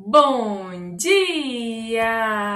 [0.00, 2.54] Bom dia!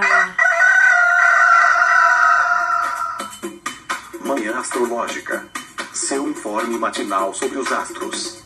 [4.24, 5.50] Manhã Astrológica.
[5.92, 8.44] Seu informe matinal sobre os astros.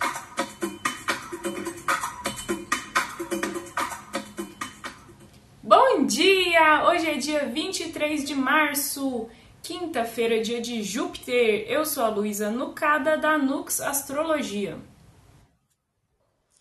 [5.62, 6.88] Bom dia!
[6.88, 9.28] Hoje é dia 23 de março,
[9.62, 11.66] quinta-feira, dia de Júpiter.
[11.68, 14.78] Eu sou a Luísa Nucada da Nux Astrologia.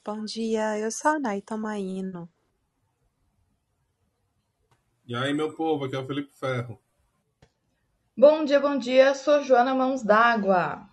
[0.05, 2.29] Bom dia, eu sou a Nay Tomaino.
[5.07, 6.79] E aí, meu povo, aqui é o Felipe Ferro.
[8.15, 10.87] Bom dia, bom dia, sou Joana Mãos d'Água.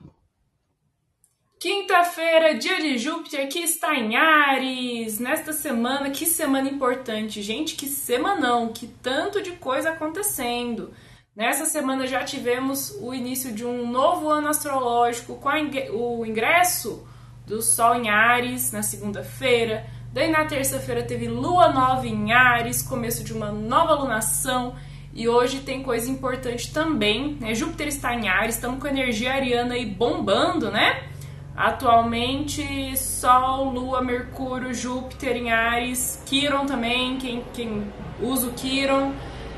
[1.60, 5.18] Quinta-feira, dia de Júpiter, que está em Ares.
[5.18, 7.42] Nesta semana, que semana importante.
[7.42, 10.90] Gente, que semanão, que tanto de coisa acontecendo.
[11.36, 17.11] Nessa semana já tivemos o início de um novo ano astrológico com o ingresso
[17.46, 19.86] do Sol em Ares na segunda-feira.
[20.12, 24.74] Daí na terça-feira teve Lua nova em Ares, começo de uma nova lunação.
[25.14, 27.54] E hoje tem coisa importante também, né?
[27.54, 31.08] Júpiter está em Ares, estamos com a energia ariana aí bombando, né?
[31.54, 39.12] Atualmente, Sol, Lua, Mercúrio, Júpiter em Ares, Quiron também, quem, quem usa o Quiron,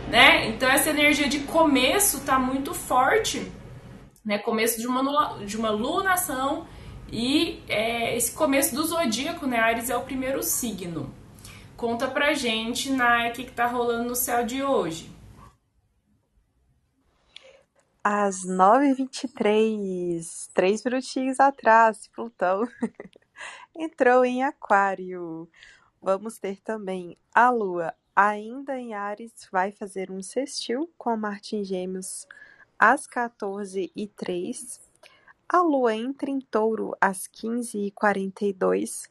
[0.08, 0.48] né?
[0.48, 3.50] Então essa energia de começo tá muito forte,
[4.24, 4.38] né?
[4.38, 6.66] Começo de uma, de uma lunação
[7.16, 9.60] e é, esse começo do zodíaco, né?
[9.60, 11.14] Ares é o primeiro signo.
[11.76, 15.08] Conta pra gente, Nai, o que, que tá rolando no céu de hoje.
[18.02, 22.66] Às 9h23, três minutinhos atrás, Plutão
[23.78, 25.48] entrou em Aquário.
[26.02, 31.62] Vamos ter também a Lua, ainda em Ares, vai fazer um sextil com Marte em
[31.62, 32.26] Gêmeos
[32.76, 34.80] às 14h03
[35.48, 39.09] a Lua entra em Touro às 15h42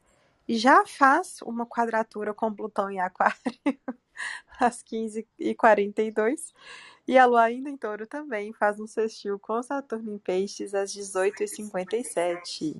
[0.47, 3.37] e já faz uma quadratura com Plutão em Aquário
[4.59, 6.53] às 15h42.
[7.07, 10.93] E a Lua ainda em Touro também faz um sextil com Saturno em Peixes às
[10.95, 12.77] 18h57.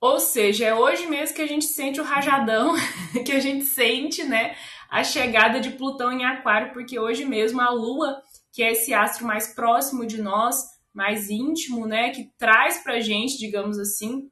[0.00, 2.74] Ou seja, é hoje mesmo que a gente sente o rajadão,
[3.26, 4.56] que a gente sente, né,
[4.88, 8.22] a chegada de Plutão em Aquário, porque hoje mesmo a Lua,
[8.52, 13.00] que é esse astro mais próximo de nós, mais íntimo, né, que traz para a
[13.00, 14.28] gente, digamos assim,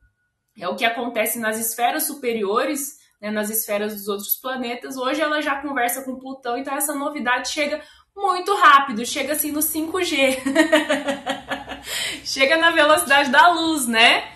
[0.59, 4.97] é o que acontece nas esferas superiores, né, nas esferas dos outros planetas.
[4.97, 7.83] Hoje ela já conversa com Plutão, então essa novidade chega
[8.17, 10.39] muito rápido, chega assim no 5G.
[12.25, 14.33] chega na velocidade da luz, né?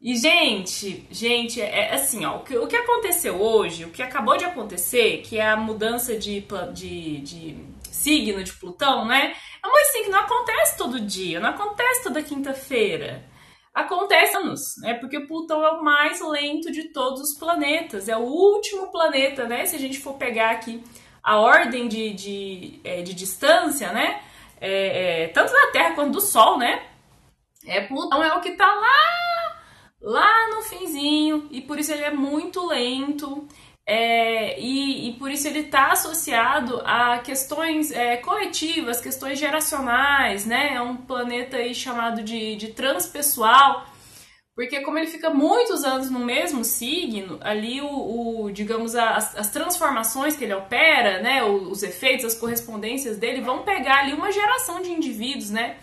[0.00, 4.02] E, gente, gente, é, é assim, ó, o que, o que aconteceu hoje, o que
[4.02, 6.44] acabou de acontecer, que é a mudança de,
[6.74, 9.32] de, de signo de Plutão, né?
[9.64, 13.24] É uma assim que não acontece todo dia, não acontece toda quinta-feira.
[13.72, 14.94] Acontece anos, né?
[14.94, 19.64] Porque Plutão é o mais lento de todos os planetas, é o último planeta, né?
[19.64, 20.82] Se a gente for pegar aqui
[21.22, 24.20] a ordem de, de, é, de distância, né?
[24.60, 26.86] É, é, tanto da Terra quanto do Sol, né?
[27.64, 29.60] É, Plutão é o que tá lá,
[30.02, 33.46] lá no finzinho, e por isso ele é muito lento.
[33.84, 40.74] É, e, e, por isso ele está associado a questões é, coletivas, questões geracionais, né?
[40.74, 43.84] É um planeta aí chamado de, de transpessoal,
[44.54, 49.50] porque como ele fica muitos anos no mesmo signo, ali o, o digamos, as, as,
[49.50, 51.42] transformações que ele opera, né?
[51.42, 55.78] Os, efeitos, as correspondências dele vão pegar ali uma geração de indivíduos, né?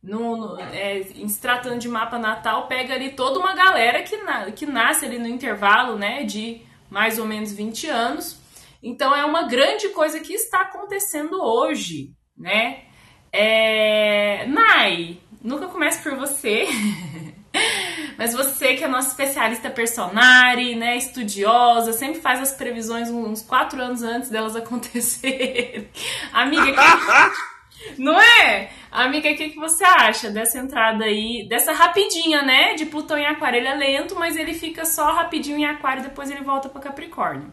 [0.00, 4.16] No, no, é, em se tratando de mapa natal, pega ali toda uma galera que,
[4.18, 6.22] na, que nasce ali no intervalo, né?
[6.22, 8.38] De mais ou menos 20 anos.
[8.82, 12.84] Então é uma grande coisa que está acontecendo hoje, né?
[13.32, 14.46] É...
[14.46, 16.66] Nai, nunca comece por você.
[18.16, 23.80] Mas você que é nossa especialista personari, né, estudiosa, sempre faz as previsões uns quatro
[23.80, 25.88] anos antes delas acontecerem.
[26.32, 27.49] Amiga, que...
[27.98, 28.70] não é?
[28.90, 32.74] Amiga, o que, que você acha dessa entrada aí, dessa rapidinha, né?
[32.74, 33.58] De Plutão em Aquário.
[33.58, 37.52] Ele é lento, mas ele fica só rapidinho em Aquário, depois ele volta para Capricórnio.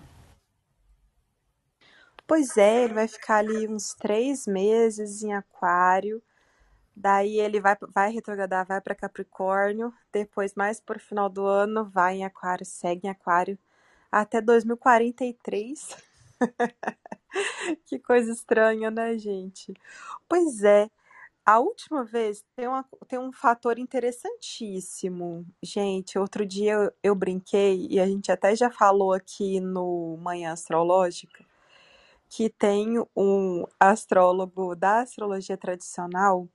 [2.27, 6.21] Pois é, ele vai ficar ali uns três meses em Aquário.
[6.95, 9.94] Daí ele vai, vai retrogradar, vai para Capricórnio.
[10.12, 13.57] Depois, mais por final do ano, vai em Aquário, segue em Aquário
[14.12, 15.95] até 2043.
[17.85, 19.74] que coisa estranha, né, gente?
[20.29, 20.89] Pois é.
[21.45, 25.45] A última vez tem, uma, tem um fator interessantíssimo.
[25.63, 30.53] Gente, outro dia eu, eu brinquei, e a gente até já falou aqui no Manhã
[30.53, 31.45] Astrológica,
[32.29, 36.50] que tem um astrólogo da astrologia tradicional,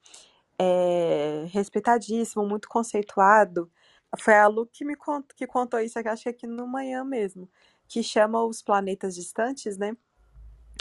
[0.59, 3.71] é, respeitadíssimo, muito conceituado,
[4.19, 7.49] Foi a Lu que me cont, que contou isso, acho que aqui no manhã mesmo,
[7.89, 9.97] que chama os planetas distantes, né?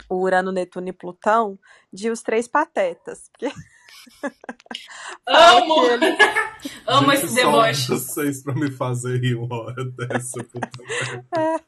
[0.08, 1.58] O Urano, Netuno e Plutão,
[1.92, 3.30] de os três patetas.
[3.30, 3.46] Porque
[5.26, 5.84] Amo!
[5.86, 6.16] ele...
[6.86, 7.88] Amo Gente, esse só deboche.
[7.88, 10.40] vocês pra me fazer rir uma hora dessa.
[11.36, 11.60] É,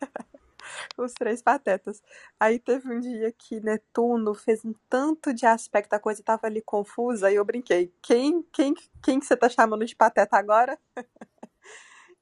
[0.98, 2.02] os três patetas.
[2.38, 6.60] Aí teve um dia que Netuno fez um tanto de aspecto, a coisa tava ali
[6.60, 7.92] confusa, e eu brinquei.
[8.02, 10.78] Quem, quem, quem que você tá chamando de pateta agora?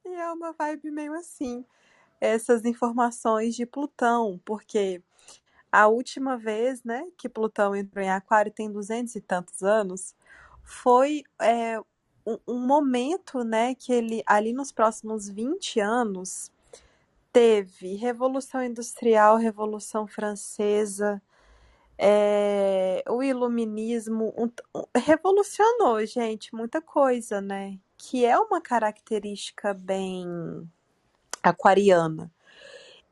[0.05, 1.65] e é uma vibe meio assim.
[2.21, 5.03] Essas informações de Plutão, porque
[5.73, 10.15] a última vez, né, que Plutão entrou em Aquário tem duzentos e tantos anos,
[10.65, 11.81] foi é,
[12.27, 16.51] um, um momento, né, que ele, ali nos próximos 20 anos,
[17.33, 21.23] teve Revolução Industrial, Revolução Francesa,
[21.99, 27.79] é, o Iluminismo, um- um- revolucionou, gente, muita coisa, né?
[27.99, 30.27] Que é uma característica bem
[31.43, 32.31] aquariana.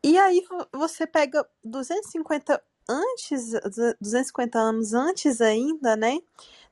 [0.03, 3.53] E aí vo- você pega 250 antes,
[4.01, 6.19] 250 anos antes ainda, né?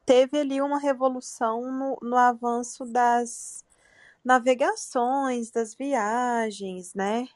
[0.06, 3.64] Teve ali uma revolução no, no avanço das
[4.24, 7.28] navegações, das viagens, né?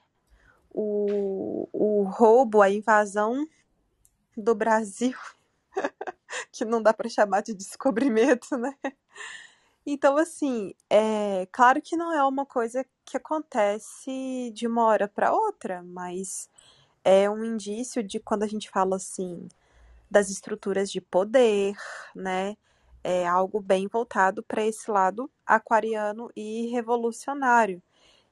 [0.71, 3.47] O, o roubo, a invasão
[4.37, 5.17] do Brasil,
[6.53, 8.75] que não dá para chamar de descobrimento, né?
[9.85, 15.33] Então, assim, é claro que não é uma coisa que acontece de uma hora para
[15.35, 16.49] outra, mas
[17.05, 19.49] é um indício de quando a gente fala assim
[20.11, 21.75] das estruturas de poder,
[22.15, 22.57] né?
[23.05, 27.83] É algo bem voltado para esse lado aquariano e revolucionário.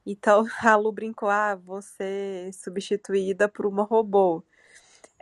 [0.05, 4.43] Então, a Lu brincou, ah, ser substituída por uma robô.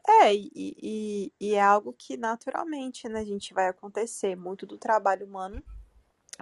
[0.07, 4.35] É, e, e, e é algo que naturalmente, né, a gente vai acontecer.
[4.35, 5.63] Muito do trabalho humano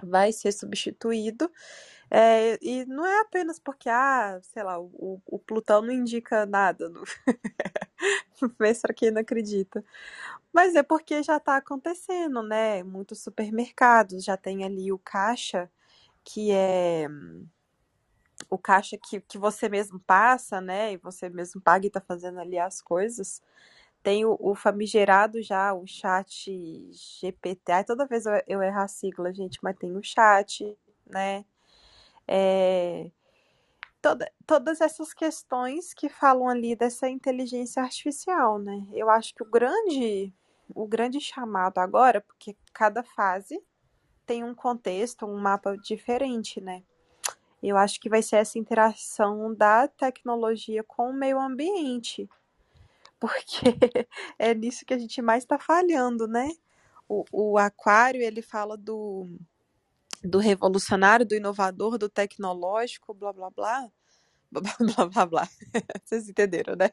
[0.02, 1.50] vai ser substituído.
[2.10, 6.88] É, e não é apenas porque, ah, sei lá, o, o Plutão não indica nada,
[6.88, 7.04] no...
[8.82, 9.84] para quem não acredita.
[10.52, 12.82] Mas é porque já está acontecendo, né?
[12.82, 15.70] Muitos supermercados já tem ali o caixa,
[16.24, 17.08] que é
[18.50, 20.92] o caixa que, que você mesmo passa, né?
[20.92, 23.42] E você mesmo paga e tá fazendo ali as coisas.
[24.02, 26.50] Tem o, o famigerado já, o chat
[26.92, 27.72] GPT.
[27.72, 31.44] Ai, toda vez eu, eu erro a sigla, gente, mas tem o chat, né?
[32.26, 33.10] É,
[34.00, 38.86] toda, todas essas questões que falam ali dessa inteligência artificial, né?
[38.92, 40.32] Eu acho que o grande,
[40.74, 43.62] o grande chamado agora, porque cada fase
[44.26, 46.82] tem um contexto, um mapa diferente, né?
[47.62, 52.28] Eu acho que vai ser essa interação da tecnologia com o meio ambiente,
[53.20, 53.76] porque
[54.38, 56.48] é nisso que a gente mais está falhando, né?
[57.08, 59.28] O, o aquário, ele fala do,
[60.24, 63.90] do revolucionário, do inovador, do tecnológico, blá, blá, blá.
[64.50, 65.48] Blá, blá, blá, blá.
[66.02, 66.90] Vocês entenderam, né?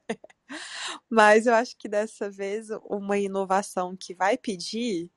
[1.10, 5.10] Mas eu acho que dessa vez uma inovação que vai pedir.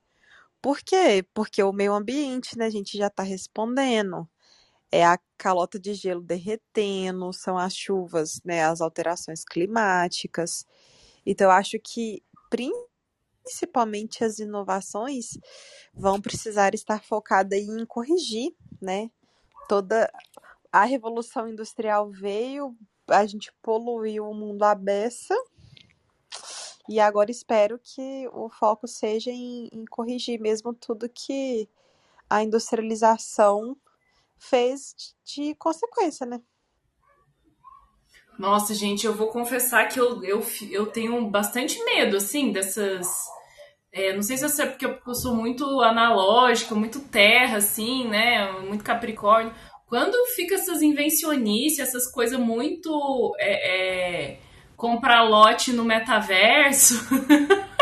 [0.62, 1.24] Por quê?
[1.34, 4.28] Porque o meio ambiente, né, a gente já está respondendo.
[4.92, 10.66] É a calota de gelo derretendo, são as chuvas, né, as alterações climáticas.
[11.30, 15.38] Então, eu acho que principalmente as inovações
[15.92, 19.10] vão precisar estar focadas em corrigir, né?
[19.68, 20.10] Toda
[20.72, 22.74] a revolução industrial veio,
[23.06, 25.34] a gente poluiu o mundo à beça,
[26.88, 31.68] e agora espero que o foco seja em, em corrigir mesmo tudo que
[32.30, 33.76] a industrialização
[34.38, 36.40] fez de consequência, né?
[38.38, 43.06] Nossa, gente, eu vou confessar que eu, eu, eu tenho bastante medo, assim, dessas.
[43.92, 48.52] é, não sei se é porque eu, sou muito analógica, muito terra, assim, né?
[48.62, 49.52] Muito capricórnio.
[49.88, 53.34] Quando fica essas invencionices, essas coisas muito.
[53.40, 54.38] É, é,
[54.76, 57.04] comprar lote no metaverso,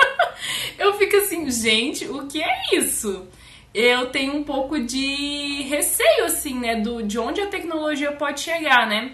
[0.78, 3.28] eu fico assim, gente, o que é isso?
[3.74, 6.76] Eu tenho um pouco de receio, assim, né?
[6.76, 9.12] Do, de onde a tecnologia pode chegar, né?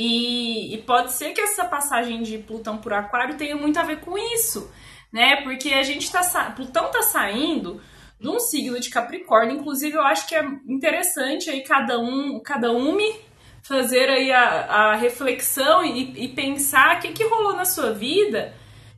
[0.00, 3.98] E, e, pode ser que essa passagem de Plutão por Aquário tenha muito a ver
[3.98, 4.70] com isso,
[5.12, 5.42] né?
[5.42, 6.22] Porque a gente tá
[6.54, 7.80] Plutão tá saindo
[8.20, 12.70] de um signo de Capricórnio, inclusive eu acho que é interessante aí cada um, cada
[12.70, 13.12] um me
[13.60, 18.54] fazer aí a, a reflexão e, e pensar o que, que rolou na sua vida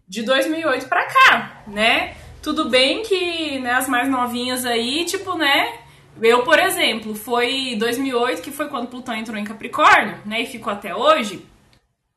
[0.06, 2.14] de 2008 para cá, né?
[2.42, 5.79] Tudo bem que né, as mais novinhas aí, tipo, né?
[6.20, 10.42] Eu, por exemplo, foi 2008, que foi quando Plutão entrou em Capricórnio, né?
[10.42, 11.46] E ficou até hoje.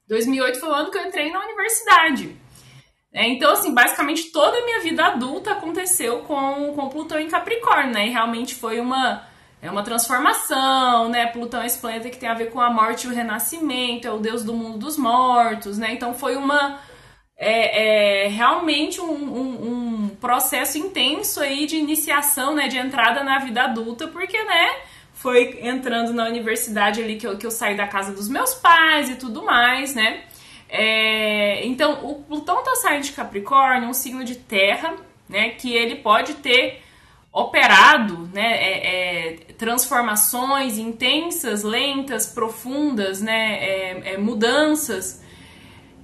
[0.08, 2.36] 2008 foi o ano que eu entrei na universidade.
[3.14, 7.94] É, então, assim, basicamente toda a minha vida adulta aconteceu com, com Plutão em Capricórnio,
[7.94, 8.08] né?
[8.08, 9.24] E realmente foi uma,
[9.62, 11.28] é uma transformação, né?
[11.28, 14.12] Plutão é esse planeta que tem a ver com a morte e o renascimento, é
[14.12, 15.94] o deus do mundo dos mortos, né?
[15.94, 16.80] Então foi uma
[17.44, 22.68] é, é realmente um, um, um, processo intenso aí de iniciação, né?
[22.68, 24.76] De entrada na vida adulta, porque, né?
[25.14, 29.10] Foi entrando na universidade ali que eu, que eu saí da casa dos meus pais
[29.10, 30.24] e tudo mais, né?
[30.70, 34.96] É, então, o Plutão tá saindo de Capricórnio, um signo de terra,
[35.30, 35.50] né?
[35.50, 36.82] Que ele pode ter
[37.34, 45.23] operado né, é, é, transformações intensas, lentas, profundas, né, é, é, mudanças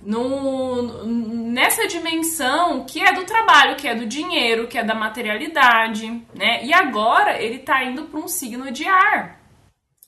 [0.04, 6.08] no, nessa dimensão que é do trabalho, que é do dinheiro, que é da materialidade,
[6.34, 6.64] né?
[6.64, 9.40] E agora ele está indo para um signo de ar.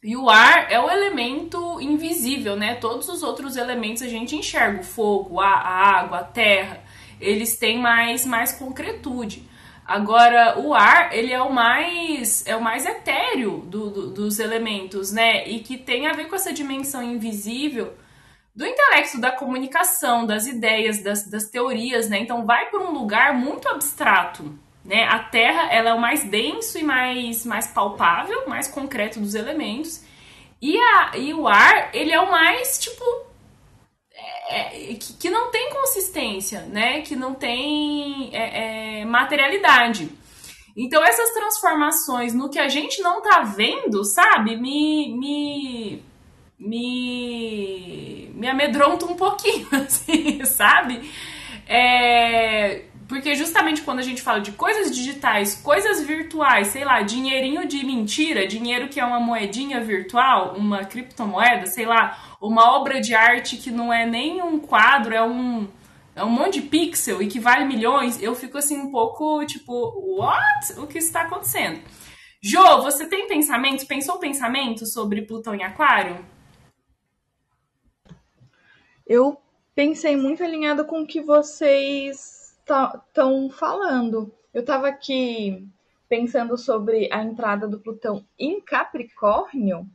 [0.04, 2.76] E o ar é o elemento invisível, né?
[2.76, 6.84] Todos os outros elementos a gente enxerga, o fogo, a, a água, a terra,
[7.20, 9.48] eles têm mais, mais concretude.
[9.86, 15.12] Agora, o ar, ele é o mais é o mais etéreo do, do, dos elementos,
[15.12, 15.48] né?
[15.48, 17.94] E que tem a ver com essa dimensão invisível
[18.56, 22.20] do intelecto, da comunicação, das ideias, das, das teorias, né?
[22.20, 25.06] Então, vai por um lugar muito abstrato, né?
[25.06, 30.04] A Terra, ela é o mais denso e mais, mais palpável, mais concreto dos elementos.
[30.62, 33.04] E, a, e o ar, ele é o mais, tipo,
[34.50, 37.02] é, que, que, não tem consistência, né?
[37.02, 40.10] Que não tem é, é, materialidade.
[40.76, 46.04] Então essas transformações no que a gente não tá vendo, sabe, me me
[46.62, 51.10] me, me amedronta um pouquinho, assim, sabe?
[51.68, 57.68] É, porque justamente quando a gente fala de coisas digitais, coisas virtuais, sei lá, dinheirinho
[57.68, 63.16] de mentira, dinheiro que é uma moedinha virtual, uma criptomoeda, sei lá, uma obra de
[63.16, 65.68] arte que não é nem um quadro, é um
[66.14, 69.74] é um monte de pixel e que vale milhões, eu fico assim um pouco tipo,
[70.20, 70.78] what?
[70.78, 71.80] O que está acontecendo?
[72.44, 73.86] Jo, você tem pensamentos?
[73.86, 76.18] Pensou pensamentos sobre Plutão em Aquário?
[79.12, 79.38] Eu
[79.76, 84.34] pensei muito alinhado com o que vocês estão falando.
[84.54, 85.68] Eu estava aqui
[86.08, 89.86] pensando sobre a entrada do Plutão em Capricórnio.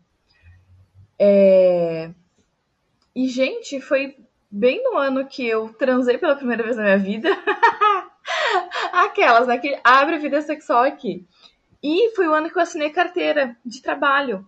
[1.19, 2.11] É...
[3.15, 4.19] E, gente, foi
[4.51, 7.31] bem no ano que eu transei pela primeira vez na minha vida.
[8.93, 9.57] Aquelas, né?
[9.57, 11.27] Que abre vida sexual aqui.
[11.83, 14.47] E foi o ano que eu assinei carteira de trabalho.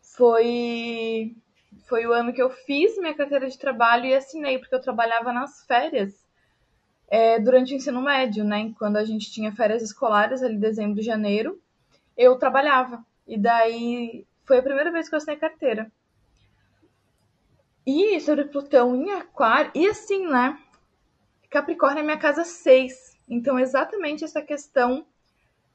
[0.00, 1.36] Foi
[1.86, 5.32] foi o ano que eu fiz minha carteira de trabalho e assinei, porque eu trabalhava
[5.32, 6.24] nas férias
[7.08, 8.72] é, durante o ensino médio, né?
[8.78, 11.60] Quando a gente tinha férias escolares, ali dezembro e janeiro,
[12.16, 13.04] eu trabalhava.
[13.26, 15.90] E daí foi a primeira vez que eu assinei carteira.
[17.86, 20.58] E sobre Plutão em Aquário, e assim, né?
[21.50, 23.16] Capricórnio é minha casa 6.
[23.28, 25.06] Então, exatamente essa questão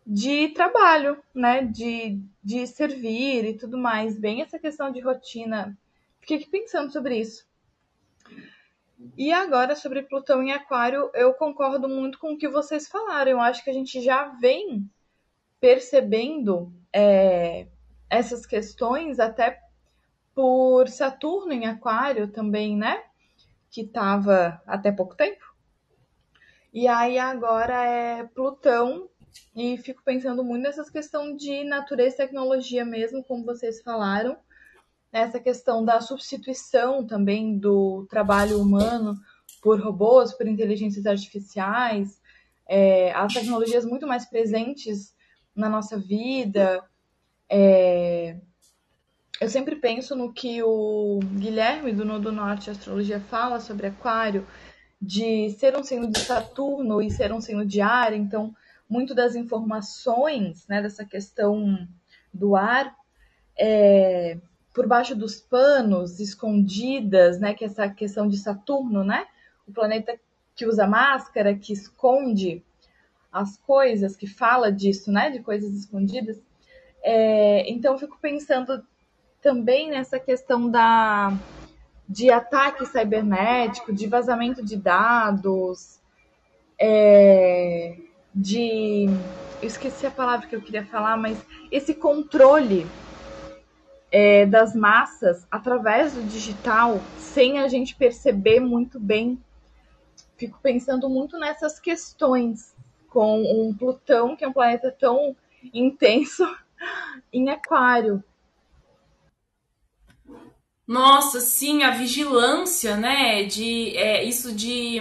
[0.05, 1.63] de trabalho, né?
[1.63, 4.19] De, de servir e tudo mais.
[4.19, 5.77] Bem, essa questão de rotina.
[6.37, 7.47] Fiquei pensando sobre isso.
[9.17, 13.31] E agora, sobre Plutão em Aquário, eu concordo muito com o que vocês falaram.
[13.31, 14.87] Eu acho que a gente já vem
[15.59, 17.67] percebendo é,
[18.09, 19.59] essas questões, até
[20.35, 23.03] por Saturno em Aquário também, né?
[23.71, 25.43] Que estava até pouco tempo.
[26.71, 29.09] E aí agora é Plutão,
[29.55, 34.37] e fico pensando muito nessas questão de natureza e tecnologia mesmo, como vocês falaram
[35.11, 39.17] essa questão da substituição também do trabalho humano
[39.61, 42.19] por robôs, por inteligências artificiais,
[42.67, 45.13] é, as tecnologias muito mais presentes
[45.55, 46.83] na nossa vida.
[47.49, 48.37] É,
[49.41, 54.45] eu sempre penso no que o Guilherme do Nodo Norte Astrologia fala sobre Aquário,
[55.01, 58.53] de ser um signo de Saturno e ser um signo de ar, então
[58.87, 61.87] muito das informações né, dessa questão
[62.33, 62.93] do ar
[63.57, 64.37] é,
[64.79, 67.53] por baixo dos panos, escondidas, né?
[67.53, 69.27] Que é essa questão de Saturno, né?
[69.67, 70.17] O planeta
[70.55, 72.63] que usa máscara, que esconde
[73.29, 75.31] as coisas, que fala disso, né?
[75.31, 76.41] De coisas escondidas.
[77.03, 78.81] É, então, fico pensando
[79.41, 81.37] também nessa questão da
[82.07, 85.99] de ataque cibernético, de vazamento de dados,
[86.79, 87.97] é,
[88.33, 89.07] de
[89.61, 91.37] eu esqueci a palavra que eu queria falar, mas
[91.69, 92.87] esse controle
[94.11, 99.39] é, das massas através do digital sem a gente perceber muito bem.
[100.37, 102.73] Fico pensando muito nessas questões
[103.09, 105.35] com um Plutão, que é um planeta tão
[105.73, 106.43] intenso,
[107.33, 108.23] em Aquário.
[110.87, 113.43] Nossa, sim, a vigilância, né?
[113.43, 114.99] De é, isso de.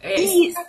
[0.00, 0.60] É, isso,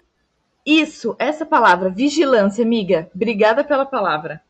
[0.65, 3.09] isso, essa palavra, vigilância, amiga.
[3.13, 4.41] Obrigada pela palavra.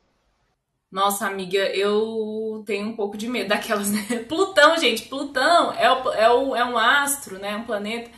[0.91, 4.03] Nossa, amiga, eu tenho um pouco de medo daquelas, né?
[4.29, 7.55] Plutão, gente, Plutão é, o, é, o, é um astro, né?
[7.55, 8.09] Um planeta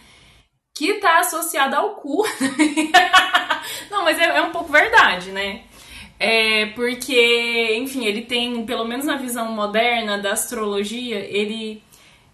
[0.78, 2.24] que tá associado ao cu.
[3.90, 5.64] Não, mas é, é um pouco verdade, né?
[6.20, 11.84] É porque, enfim, ele tem, pelo menos na visão moderna da astrologia, ele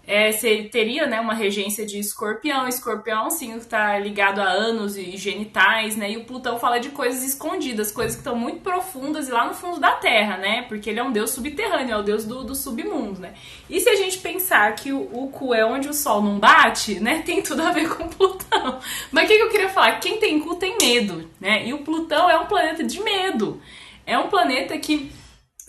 [0.05, 0.31] é,
[0.63, 2.67] teria né, uma regência de escorpião.
[2.67, 6.11] Escorpião, sim, está ligado a anos e genitais, né?
[6.11, 9.53] E o Plutão fala de coisas escondidas, coisas que estão muito profundas e lá no
[9.53, 10.63] fundo da Terra, né?
[10.63, 13.33] Porque ele é um deus subterrâneo, é o deus do, do submundo, né?
[13.69, 16.99] E se a gente pensar que o, o cu é onde o sol não bate,
[16.99, 17.21] né?
[17.25, 18.79] Tem tudo a ver com Plutão.
[19.09, 19.99] Mas o que, que eu queria falar?
[20.01, 21.65] Quem tem cu tem medo, né?
[21.65, 23.61] E o Plutão é um planeta de medo.
[24.05, 25.11] É um planeta que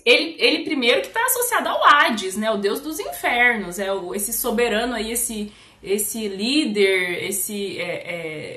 [0.05, 2.51] ele, ele primeiro que está associado ao Hades, né?
[2.51, 5.51] O deus dos infernos, é o, esse soberano aí, esse,
[5.83, 7.85] esse líder, esse é,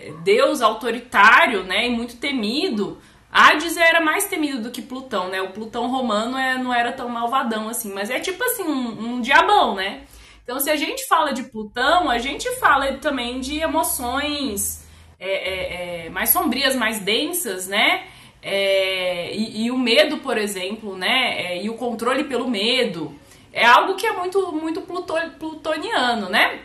[0.10, 1.88] é, deus autoritário, né?
[1.88, 2.98] E muito temido.
[3.32, 5.42] Hades era mais temido do que Plutão, né?
[5.42, 9.22] O Plutão romano é, não era tão malvadão assim, mas é tipo assim, um, um
[9.22, 10.02] diabão, né?
[10.44, 14.86] Então, se a gente fala de Plutão, a gente fala também de emoções
[15.20, 18.06] é, é, é mais sombrias, mais densas, né?
[18.42, 21.42] É, e, e, o medo, por exemplo, né?
[21.42, 23.14] É, e o controle pelo medo.
[23.52, 24.82] É algo que é muito, muito
[25.40, 26.62] plutoniano, né?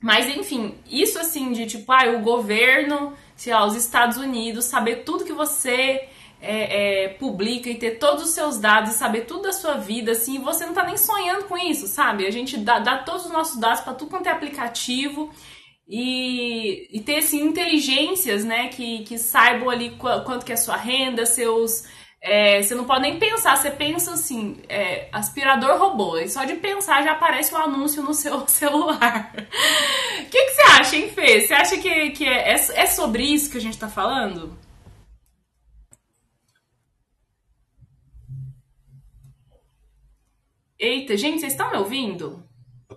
[0.00, 5.04] Mas enfim, isso assim de tipo, ah, o governo, sei lá, os Estados Unidos, saber
[5.04, 6.08] tudo que você
[6.40, 10.36] é, é, publica e ter todos os seus dados, saber tudo da sua vida, assim,
[10.36, 12.26] e você não tá nem sonhando com isso, sabe?
[12.26, 15.32] A gente dá, dá todos os nossos dados para tudo quanto é aplicativo
[15.88, 20.76] e, e ter assim, inteligências né, que, que saibam ali quanto que é a sua
[20.76, 21.84] renda, seus.
[22.20, 26.54] É, você não pode nem pensar, você pensa assim, é, aspirador robô, e só de
[26.56, 29.32] pensar já aparece um anúncio no seu celular.
[30.22, 31.46] O que, que você acha, hein, Fê?
[31.46, 34.58] Você acha que, que é, é, é sobre isso que a gente tá falando?
[40.78, 42.44] Eita, gente, vocês estão me ouvindo?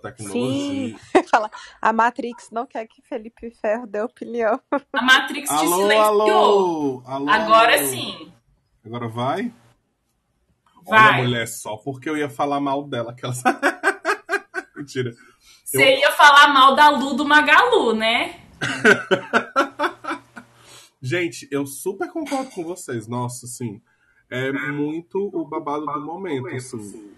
[0.00, 0.96] tecnologia.
[0.96, 0.96] Sim.
[1.30, 4.60] Fala, a Matrix não quer que Felipe Ferro dê opinião.
[4.92, 7.02] A Matrix te alô, silenciou.
[7.06, 8.32] Alô, alô, Agora sim.
[8.84, 9.52] Agora vai?
[10.84, 11.14] Vai.
[11.14, 13.14] Olha, mulher, só porque eu ia falar mal dela.
[13.14, 13.34] Que ela...
[14.74, 15.14] Mentira.
[15.64, 15.98] Você eu...
[15.98, 18.40] ia falar mal da Lu do Magalu, né?
[21.00, 23.06] Gente, eu super concordo com vocês.
[23.06, 23.80] Nossa, assim,
[24.28, 27.14] é muito o babado do momento, assim.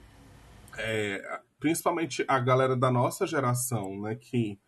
[0.77, 4.59] É, principalmente a galera da nossa geração, né, que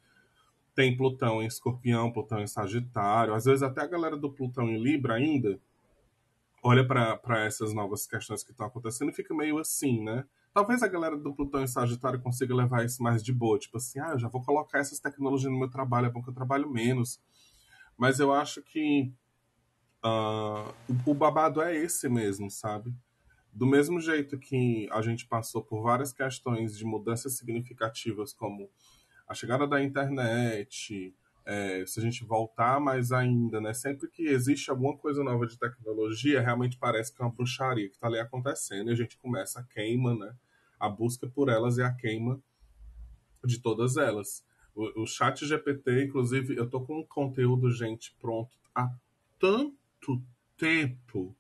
[0.77, 4.81] tem Plutão em Escorpião, Plutão em Sagitário, às vezes até a galera do Plutão em
[4.81, 5.61] Libra ainda
[6.63, 10.25] olha para essas novas questões que estão acontecendo e fica meio assim, né?
[10.53, 13.99] Talvez a galera do Plutão em Sagitário consiga levar isso mais de boa, tipo assim,
[13.99, 16.71] ah, eu já vou colocar essas tecnologias no meu trabalho, é bom que eu trabalho
[16.71, 17.21] menos.
[17.99, 19.13] Mas eu acho que
[20.05, 22.95] uh, o, o babado é esse mesmo, sabe?
[23.55, 28.69] Do mesmo jeito que a gente passou por várias questões de mudanças significativas, como
[29.29, 31.15] a chegada da internet,
[31.47, 33.73] é, se a gente voltar mais ainda, né?
[33.73, 37.95] Sempre que existe alguma coisa nova de tecnologia, realmente parece que é uma bruxaria que
[37.95, 40.35] está ali acontecendo e a gente começa a queima, né?
[40.81, 42.43] A busca por elas e a queima
[43.45, 44.45] de todas elas.
[44.75, 48.93] O, o chat GPT, inclusive, eu tô com um conteúdo, gente, pronto há
[49.39, 50.21] tanto
[50.57, 51.37] tempo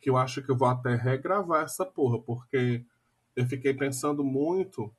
[0.00, 2.84] que eu acho que eu vou até regravar essa porra, porque
[3.36, 4.92] eu fiquei pensando muito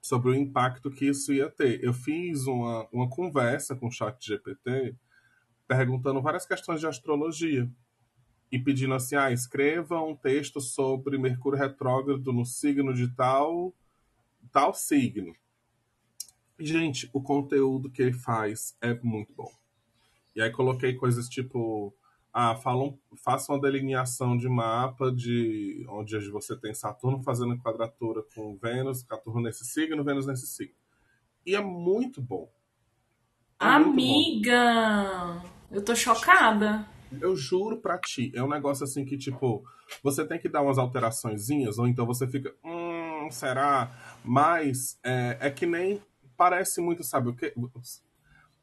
[0.00, 1.82] sobre o impacto que isso ia ter.
[1.82, 4.94] Eu fiz uma, uma conversa com o chat GPT
[5.66, 7.70] perguntando várias questões de astrologia
[8.50, 13.74] e pedindo assim, ah, escreva um texto sobre Mercúrio retrógrado no signo de tal,
[14.50, 15.34] tal signo.
[16.58, 19.52] Gente, o conteúdo que ele faz é muito bom.
[20.34, 21.94] E aí coloquei coisas tipo
[22.40, 28.56] ah, falam, façam uma delineação de mapa de onde você tem Saturno fazendo quadratura com
[28.56, 30.76] Vênus, Saturno nesse signo, Vênus nesse signo.
[31.44, 32.48] E é muito bom.
[33.60, 35.24] É Amiga!
[35.26, 35.50] Muito bom.
[35.72, 36.88] Eu tô chocada.
[37.20, 39.64] Eu juro pra ti, é um negócio assim que, tipo,
[40.00, 43.90] você tem que dar umas alteraçõezinhas, ou então você fica, hum, será?
[44.24, 46.00] Mas é, é que nem
[46.36, 47.52] parece muito, sabe o que?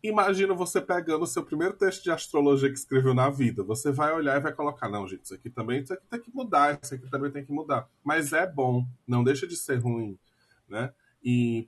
[0.08, 3.63] Imagina você pegando o seu primeiro texto de astrologia que escreveu na vida.
[3.63, 6.34] Você vai olhar e vai colocar, não, gente, isso aqui também isso aqui tem que
[6.34, 7.89] mudar, isso aqui também tem que mudar.
[8.04, 10.18] Mas é bom, não deixa de ser ruim,
[10.70, 10.94] né?
[11.24, 11.68] E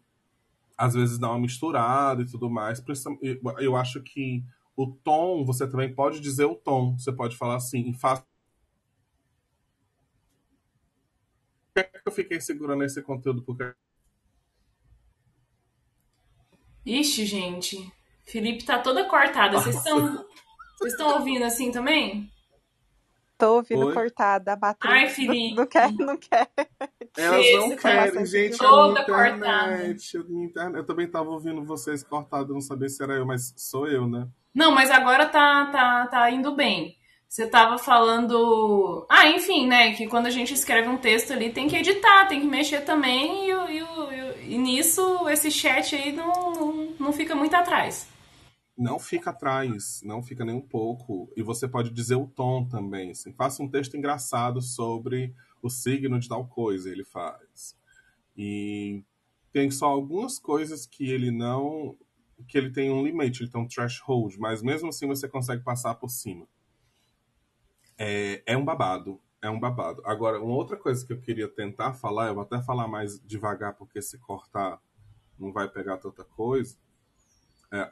[0.77, 2.83] às vezes dá uma misturada e tudo mais.
[3.59, 4.43] Eu acho que
[4.75, 6.95] o tom, você também pode dizer o tom.
[6.97, 8.23] Você pode falar assim, faça.
[11.73, 13.41] Por que eu fiquei segurando esse conteúdo?
[13.41, 13.73] Porque.
[16.85, 17.96] Ixi, gente.
[18.27, 19.57] Felipe tá toda cortada.
[19.59, 20.25] Vocês estão
[20.79, 22.31] vocês estão ouvindo assim também?
[23.35, 23.93] Tô ouvindo Oi?
[23.95, 24.75] cortada a.
[24.81, 25.55] Ai, Felipe.
[25.55, 26.47] Não quer, não quer.
[27.17, 28.57] Elas Esse não tá querem, gente.
[28.59, 30.77] toda internet, a minha internet.
[30.77, 34.27] Eu também tava ouvindo vocês cortados, não sabia se era eu, mas sou eu, né?
[34.53, 36.95] Não, mas agora tá, tá, tá indo bem.
[37.27, 39.07] Você tava falando.
[39.09, 39.93] Ah, enfim, né?
[39.93, 43.49] Que quando a gente escreve um texto ali tem que editar, tem que mexer também,
[43.49, 48.07] e, e, e e nisso esse chat aí não, não, não fica muito atrás.
[48.77, 51.31] Não fica atrás, não fica nem um pouco.
[51.35, 53.11] E você pode dizer o tom também.
[53.11, 53.33] Assim.
[53.33, 57.75] Faça um texto engraçado sobre o signo de tal coisa, ele faz.
[58.37, 59.03] E
[59.51, 61.97] tem só algumas coisas que ele não.
[62.47, 65.95] que ele tem um limite, ele tem um threshold, mas mesmo assim você consegue passar
[65.95, 66.47] por cima.
[67.97, 69.19] É, é um babado.
[69.41, 70.01] É um babado.
[70.05, 73.73] Agora, uma outra coisa que eu queria tentar falar, eu vou até falar mais devagar,
[73.73, 74.79] porque se cortar
[75.37, 76.75] não vai pegar tanta coisa.
[77.71, 77.89] É,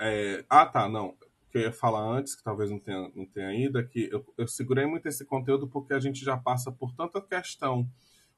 [0.00, 1.08] é, ah, tá, não.
[1.08, 4.08] O que eu ia falar antes, que talvez não tenha, não tenha ido, é que
[4.12, 7.88] eu, eu segurei muito esse conteúdo porque a gente já passa por tanta questão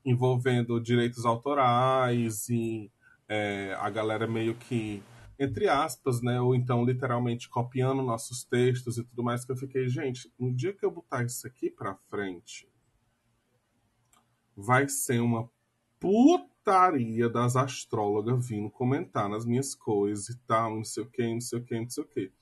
[0.04, 2.90] envolvendo direitos autorais e
[3.28, 5.02] é, a galera meio que,
[5.38, 9.88] entre aspas, né, ou então literalmente copiando nossos textos e tudo mais, que eu fiquei,
[9.88, 12.68] gente, no dia que eu botar isso aqui pra frente,
[14.56, 15.48] vai ser uma
[16.68, 21.40] putaria das astrólogas vindo comentar nas minhas coisas e tal, não sei o que, não
[21.40, 22.32] sei o que, não sei o que.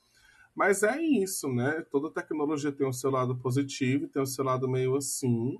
[0.53, 1.85] Mas é isso, né?
[1.93, 5.59] Toda tecnologia tem o seu lado positivo e tem o seu lado meio assim.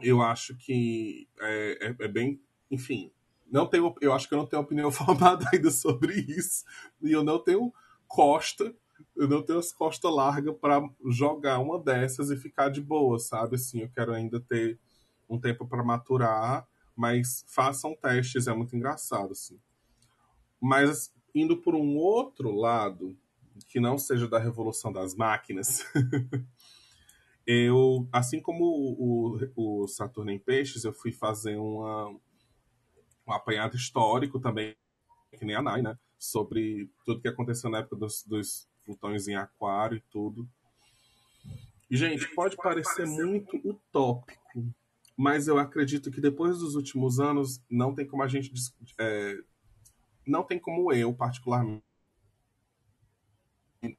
[0.00, 2.38] Eu acho que é, é, é bem.
[2.70, 3.10] Enfim,
[3.50, 6.64] não tenho, eu acho que eu não tenho opinião formada ainda sobre isso.
[7.00, 7.72] E eu não tenho
[8.06, 8.74] costa,
[9.16, 13.54] eu não tenho as costas largas para jogar uma dessas e ficar de boa, sabe?
[13.54, 14.78] Assim, eu quero ainda ter
[15.30, 16.66] um tempo para maturar,
[16.98, 19.56] mas façam testes, é muito engraçado, assim.
[20.60, 23.16] Mas indo por um outro lado,
[23.68, 25.84] que não seja da revolução das máquinas,
[27.46, 32.08] eu, assim como o, o, Saturno em Peixes, eu fui fazer uma,
[33.24, 34.74] um apanhado histórico também,
[35.38, 35.96] que nem a Nai, né?
[36.18, 40.48] Sobre tudo que aconteceu na época dos, dos Plutões em Aquário e tudo.
[41.88, 44.47] Gente, pode parecer muito utópico,
[45.18, 48.52] mas eu acredito que depois dos últimos anos não tem como a gente
[48.96, 49.36] é,
[50.24, 51.82] não tem como eu particularmente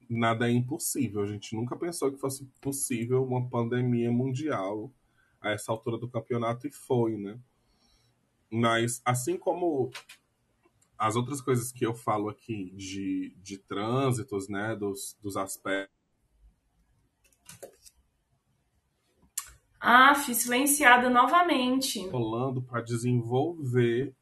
[0.08, 1.20] nada é impossível.
[1.20, 4.90] A gente nunca pensou que fosse possível uma pandemia mundial
[5.42, 7.38] a essa altura do campeonato e foi né?
[8.50, 9.90] Mas assim como
[10.96, 15.99] as outras coisas que eu falo aqui de, de trânsitos né dos, dos aspectos
[20.24, 22.06] Fui silenciada novamente.
[22.08, 24.14] Rolando para desenvolver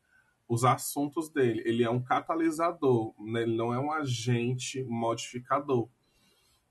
[0.48, 1.62] os assuntos dele.
[1.66, 3.42] Ele é um catalisador, né?
[3.42, 5.88] ele não é um agente modificador.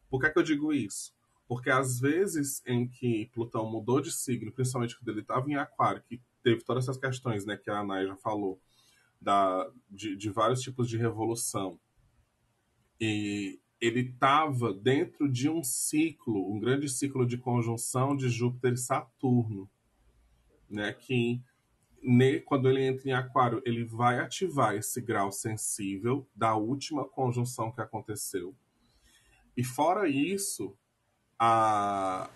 [0.10, 1.14] Por que, é que eu digo isso?
[1.48, 6.04] Porque às vezes em que Plutão mudou de signo, principalmente quando ele estava em Aquário,
[6.08, 8.60] que teve todas essas questões né, que a Anai já falou,
[9.20, 11.80] da, de, de vários tipos de revolução,
[13.00, 18.78] e ele estava dentro de um ciclo, um grande ciclo de conjunção de Júpiter e
[18.78, 19.70] Saturno,
[20.70, 20.94] né?
[20.94, 21.42] Que
[22.02, 27.72] ne, quando ele entra em Aquário, ele vai ativar esse grau sensível da última conjunção
[27.72, 28.56] que aconteceu.
[29.56, 30.76] E fora isso,
[31.38, 32.30] a,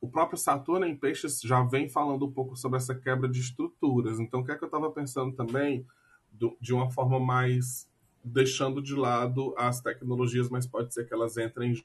[0.00, 4.18] o próprio Saturno em Peixes já vem falando um pouco sobre essa quebra de estruturas.
[4.18, 5.86] Então, o que é que eu estava pensando também
[6.30, 7.88] do, de uma forma mais
[8.26, 11.80] deixando de lado as tecnologias, mas pode ser que elas entrem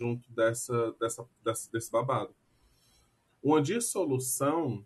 [0.00, 2.34] junto dessa, dessa, dessa, desse babado.
[3.42, 4.84] Uma dissolução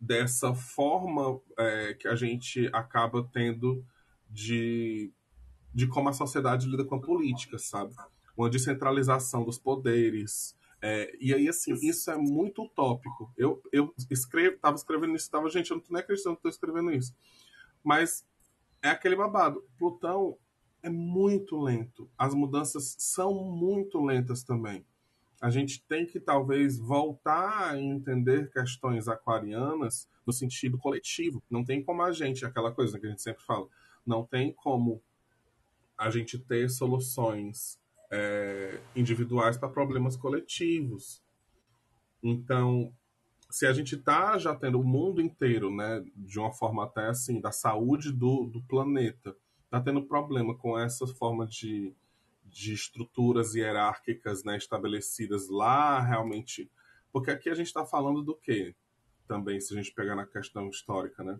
[0.00, 3.84] dessa forma é, que a gente acaba tendo
[4.28, 5.12] de,
[5.72, 7.94] de como a sociedade lida com a política, sabe?
[8.34, 10.56] Uma descentralização dos poderes.
[10.80, 13.30] É, e aí, assim, isso é muito utópico.
[13.36, 16.50] Eu, eu escrevo, tava escrevendo isso, tava, gente, eu não tô nem acreditando que estou
[16.50, 17.14] escrevendo isso.
[17.84, 18.26] Mas
[18.82, 19.64] é aquele babado.
[19.78, 20.36] Plutão
[20.82, 22.10] é muito lento.
[22.18, 24.84] As mudanças são muito lentas também.
[25.40, 31.42] A gente tem que talvez voltar a entender questões aquarianas no sentido coletivo.
[31.50, 33.66] Não tem como a gente, aquela coisa que a gente sempre fala,
[34.06, 35.02] não tem como
[35.98, 41.22] a gente ter soluções é, individuais para problemas coletivos.
[42.22, 42.92] Então,
[43.52, 47.38] se a gente está já tendo o mundo inteiro, né, de uma forma até assim,
[47.38, 49.36] da saúde do, do planeta,
[49.66, 51.94] está tendo problema com essa forma de,
[52.46, 56.70] de estruturas hierárquicas né, estabelecidas lá, realmente.
[57.12, 58.74] Porque aqui a gente está falando do quê?
[59.28, 61.38] Também, se a gente pegar na questão histórica, né?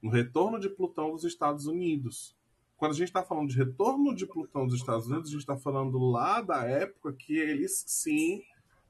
[0.00, 2.34] No retorno de Plutão dos Estados Unidos.
[2.78, 5.58] quando a gente está falando de retorno de Plutão dos Estados Unidos, a gente está
[5.58, 8.42] falando lá da época que eles sim,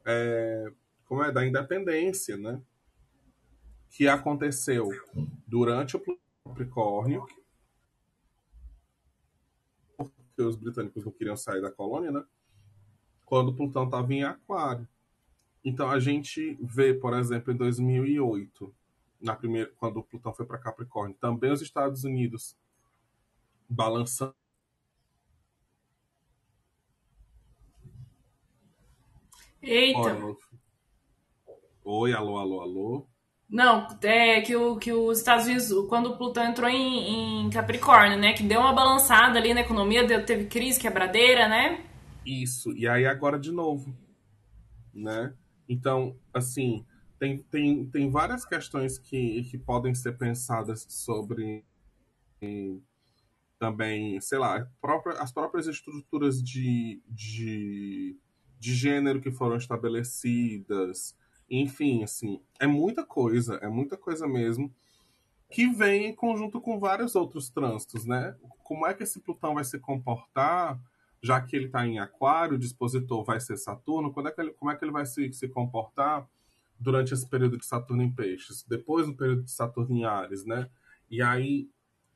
[0.04, 0.72] é,
[1.06, 2.60] como é, da independência, né?
[3.90, 4.88] Que aconteceu
[5.46, 7.26] durante o Capricórnio,
[9.96, 12.24] porque os britânicos não queriam sair da colônia, né?
[13.24, 14.86] Quando Plutão estava em Aquário.
[15.64, 18.72] Então a gente vê, por exemplo, em 2008,
[19.20, 22.56] na primeira, quando o Plutão foi para Capricórnio, também os Estados Unidos
[23.68, 24.34] balançando.
[29.62, 30.16] Eita!
[31.88, 33.08] Oi, alô, alô, alô.
[33.48, 38.18] Não, é que, o, que os Estados Unidos, quando o Plutão entrou em, em Capricórnio,
[38.18, 38.32] né?
[38.32, 41.86] Que deu uma balançada ali na economia, deu, teve crise, quebradeira, né?
[42.26, 43.96] Isso, e aí agora de novo,
[44.92, 45.32] né?
[45.68, 46.84] Então, assim,
[47.20, 51.64] tem, tem, tem várias questões que, que podem ser pensadas sobre
[53.60, 58.18] também, sei lá, própria, as próprias estruturas de, de,
[58.58, 61.14] de gênero que foram estabelecidas,
[61.48, 64.72] enfim, assim, é muita coisa, é muita coisa mesmo,
[65.50, 68.36] que vem em conjunto com vários outros trânsitos, né?
[68.64, 70.80] Como é que esse Plutão vai se comportar,
[71.22, 74.50] já que ele está em Aquário, o dispositor vai ser Saturno, quando é que ele,
[74.52, 76.28] como é que ele vai se, se comportar
[76.78, 80.68] durante esse período de Saturno em Peixes, depois do período de Saturno em Ares, né?
[81.08, 81.70] E aí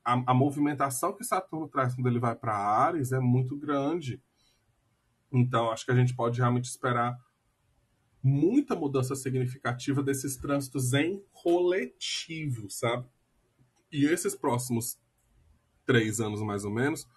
[0.05, 4.21] a, a movimentação que Saturno traz quando ele vai para Ares é muito grande.
[5.33, 7.17] Então, acho que a gente pode realmente esperar
[8.23, 13.07] muita mudança significativa desses trânsitos em coletivo, sabe?
[13.91, 14.99] E esses próximos
[15.87, 17.09] três anos, mais ou menos,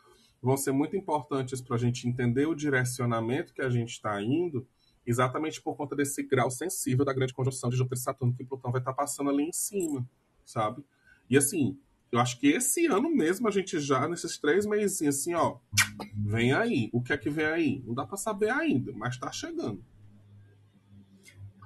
[0.41, 4.67] vão ser muito importantes para a gente entender o direcionamento que a gente está indo,
[5.05, 8.71] exatamente por conta desse grau sensível da grande conjunção de Júpiter e Saturno que Plutão
[8.71, 10.07] vai estar tá passando ali em cima,
[10.45, 10.83] sabe?
[11.29, 11.77] E assim,
[12.11, 15.57] eu acho que esse ano mesmo a gente já, nesses três meses, assim, ó,
[16.15, 16.89] vem aí.
[16.93, 17.83] O que é que vem aí?
[17.85, 19.83] Não dá para saber ainda, mas tá chegando.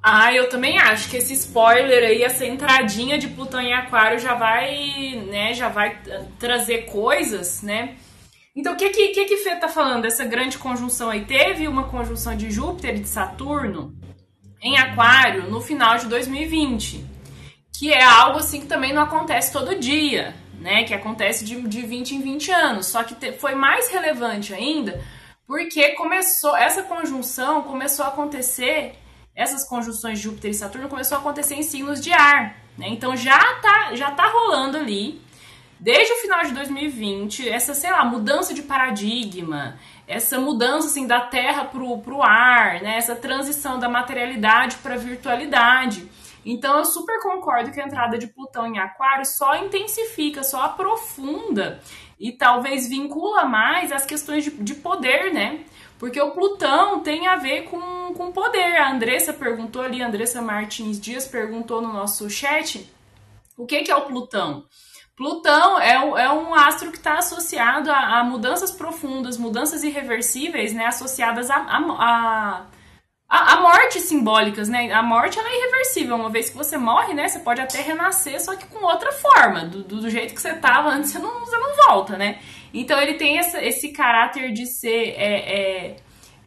[0.01, 4.35] Ah, eu também acho que esse spoiler aí, essa entradinha de Plutão em Aquário já
[4.35, 5.99] vai, né, já vai
[6.39, 7.95] trazer coisas, né?
[8.55, 11.25] Então, o que que, que que Fê tá falando dessa grande conjunção aí?
[11.25, 13.93] Teve uma conjunção de Júpiter e de Saturno
[14.61, 17.17] em Aquário no final de 2020
[17.77, 20.83] que é algo assim que também não acontece todo dia, né?
[20.83, 22.87] Que acontece de, de 20 em 20 anos.
[22.87, 24.99] Só que te, foi mais relevante ainda
[25.45, 28.95] porque começou essa conjunção começou a acontecer
[29.37, 32.87] essas conjunções de Júpiter e Saturno começou a acontecer em signos de ar, né?
[32.89, 35.21] Então já tá já tá rolando ali
[35.79, 41.21] desde o final de 2020 essa sei lá mudança de paradigma, essa mudança assim da
[41.21, 42.97] Terra pro, pro ar, né?
[42.97, 46.09] Essa transição da materialidade para virtualidade.
[46.43, 51.79] Então eu super concordo que a entrada de Plutão em Aquário só intensifica, só aprofunda
[52.19, 55.59] e talvez vincula mais as questões de, de poder, né?
[55.99, 58.77] Porque o Plutão tem a ver com, com poder.
[58.77, 62.91] A Andressa perguntou ali, a Andressa Martins Dias perguntou no nosso chat
[63.57, 64.65] o que, que é o Plutão.
[65.15, 70.85] Plutão é, é um astro que está associado a, a, mudanças profundas, mudanças irreversíveis, né?
[70.85, 72.65] Associadas a, a, a
[73.29, 74.91] a, morte simbólicas, né?
[74.93, 76.15] A morte é irreversível.
[76.15, 77.27] Uma vez que você morre, né?
[77.27, 79.65] Você pode até renascer, só que com outra forma.
[79.65, 82.39] Do, do jeito que você estava antes, você não, você não volta, né?
[82.73, 85.95] Então ele tem essa, esse caráter de ser é, é,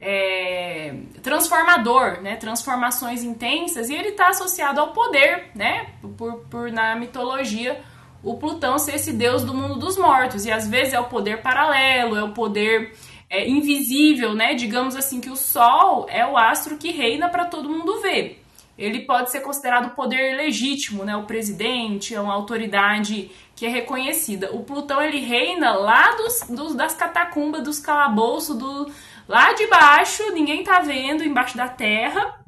[0.00, 2.36] é, transformador, né?
[2.36, 5.88] Transformações intensas, e ele está associado ao poder, né?
[6.16, 7.80] Por, por na mitologia
[8.22, 10.44] o Plutão ser esse deus do mundo dos mortos.
[10.44, 12.92] E às vezes é o poder paralelo, é o poder
[13.28, 14.54] é, invisível, né?
[14.54, 18.42] Digamos assim que o Sol é o astro que reina para todo mundo ver.
[18.76, 21.14] Ele pode ser considerado poder legítimo, né?
[21.14, 24.50] O presidente é uma autoridade que é reconhecida.
[24.52, 28.90] O Plutão ele reina lá dos, dos das catacumbas, dos calabouços, do
[29.28, 32.42] lá de baixo, ninguém tá vendo, embaixo da terra.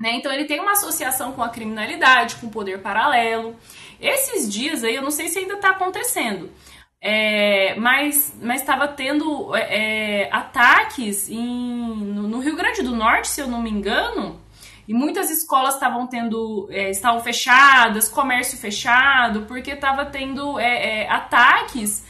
[0.00, 0.12] Né?
[0.14, 3.54] Então ele tem uma associação com a criminalidade, com o poder paralelo.
[4.00, 6.50] Esses dias aí, eu não sei se ainda está acontecendo,
[6.98, 13.42] é, mas estava tendo é, é, ataques em, no, no, Rio Grande do Norte, se
[13.42, 14.40] eu não me engano,
[14.86, 21.10] e muitas escolas estavam tendo, é, estavam fechadas, comércio fechado, porque estava tendo é, é,
[21.10, 22.04] ataques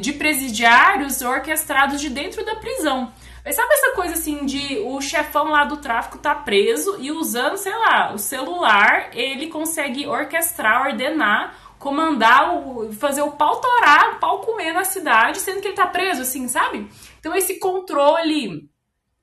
[0.00, 3.12] de presidiários orquestrados de dentro da prisão.
[3.44, 7.56] Mas sabe essa coisa assim de o chefão lá do tráfico tá preso e usando,
[7.56, 14.18] sei lá, o celular, ele consegue orquestrar, ordenar comandar, o, fazer o pau torar, o
[14.18, 16.88] pau comer na cidade, sendo que ele tá preso, assim, sabe?
[17.20, 18.68] Então esse controle,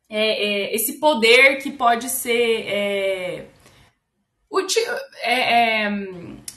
[0.10, 3.46] é, é, esse poder que pode ser é,
[5.24, 5.90] é,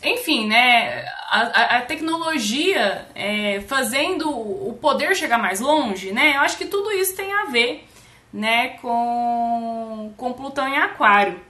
[0.05, 6.57] enfim, né, a, a tecnologia é, fazendo o poder chegar mais longe, né, eu acho
[6.57, 7.85] que tudo isso tem a ver,
[8.33, 11.41] né, com, com Plutão em Aquário.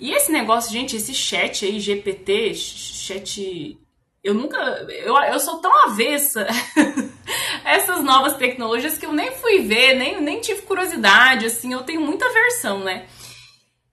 [0.00, 3.78] E esse negócio, gente, esse chat aí, GPT, chat.
[4.22, 4.56] Eu nunca.
[4.90, 6.46] Eu, eu sou tão avessa
[7.68, 12.00] essas novas tecnologias que eu nem fui ver, nem, nem tive curiosidade, assim, eu tenho
[12.00, 13.06] muita versão, né?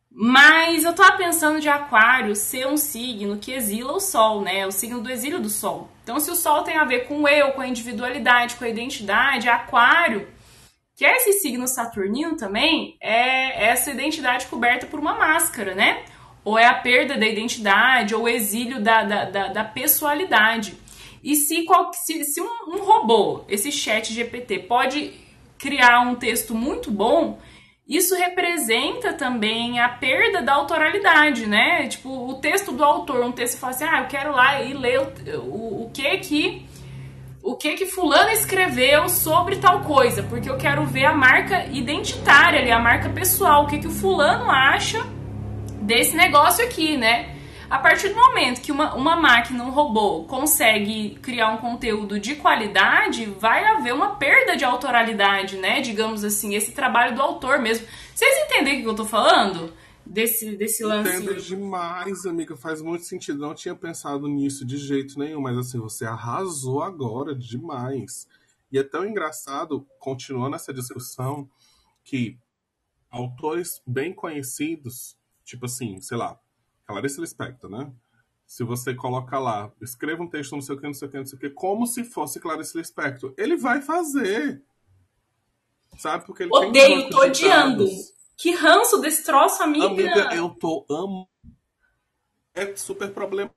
[0.10, 4.66] Mas eu tava pensando de Aquário ser um signo que exila o Sol, né?
[4.66, 5.90] O signo do exílio do Sol.
[6.04, 9.50] Então, se o Sol tem a ver com eu, com a individualidade, com a identidade,
[9.50, 10.26] Aquário,
[10.96, 16.06] que é esse signo saturnino também, é essa identidade coberta por uma máscara, né?
[16.46, 20.78] Ou é a perda da identidade, ou o exílio da, da, da, da pessoalidade.
[21.26, 25.12] E se, se, se um, um robô, esse chat GPT, pode
[25.58, 27.40] criar um texto muito bom,
[27.88, 31.88] isso representa também a perda da autoralidade, né?
[31.88, 35.00] Tipo, o texto do autor, um texto fala assim, ah, eu quero lá e ler
[35.00, 36.66] o, o, o que que
[37.42, 42.60] o que que fulano escreveu sobre tal coisa, porque eu quero ver a marca identitária
[42.60, 45.04] ali, a marca pessoal, o que que o fulano acha
[45.82, 47.35] desse negócio aqui, né?
[47.70, 52.36] A partir do momento que uma, uma máquina, um robô, consegue criar um conteúdo de
[52.36, 55.82] qualidade, vai haver uma perda de autoralidade, né?
[55.82, 57.88] Digamos assim, esse trabalho do autor mesmo.
[58.14, 59.74] Vocês entendem o que eu tô falando?
[60.06, 61.10] Desse, desse lance.
[61.10, 62.56] Entendo demais, amiga.
[62.56, 63.40] Faz muito sentido.
[63.40, 68.28] Não tinha pensado nisso de jeito nenhum, mas assim, você arrasou agora demais.
[68.72, 71.50] E é tão engraçado, continuando essa discussão,
[72.04, 72.38] que
[73.10, 76.40] autores bem conhecidos, tipo assim, sei lá,
[76.86, 77.92] Clarice Lispector, né?
[78.46, 81.18] Se você coloca lá, escreva um texto, não sei o que, não sei o que,
[81.18, 83.34] não sei o que, como se fosse Clarice Lispector.
[83.38, 84.64] Ele vai fazer.
[85.98, 86.26] Sabe?
[86.26, 87.88] Porque ele Odeio, tem tô odiando.
[88.38, 89.88] Que ranço desse troço, amiga.
[89.88, 91.28] Amiga, eu tô amo.
[92.54, 93.52] É super problema.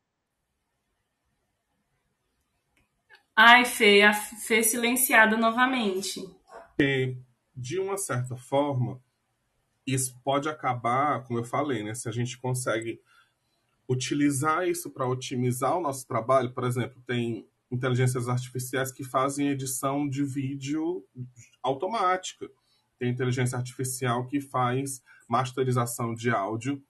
[3.36, 6.28] Ai, Fê, a Fê silenciada novamente.
[6.80, 7.16] E,
[7.54, 9.00] de uma certa forma,
[9.86, 11.94] isso pode acabar, como eu falei, né?
[11.94, 13.00] Se a gente consegue
[13.88, 20.08] utilizar isso para otimizar o nosso trabalho, por exemplo, tem inteligências artificiais que fazem edição
[20.08, 21.04] de vídeo
[21.62, 22.50] automática.
[22.98, 26.82] Tem inteligência artificial que faz masterização de áudio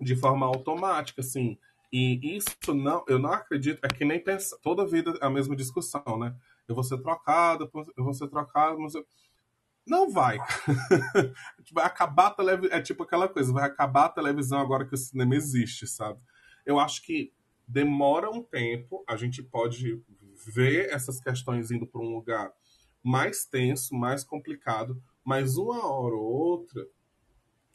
[0.00, 1.58] de forma automática, assim.
[1.92, 5.54] E isso não, eu não acredito, é que nem pensa, toda vida é a mesma
[5.54, 6.34] discussão, né?
[6.66, 9.06] Eu vou ser trocado, eu vou ser trocado, mas eu...
[9.86, 10.38] Não vai.
[11.72, 12.76] vai acabar a televisão.
[12.76, 16.18] É tipo aquela coisa, vai acabar a televisão agora que o cinema existe, sabe?
[16.64, 17.32] Eu acho que
[17.66, 20.02] demora um tempo, a gente pode
[20.46, 22.52] ver essas questões indo para um lugar
[23.02, 26.86] mais tenso, mais complicado, mas uma hora ou outra,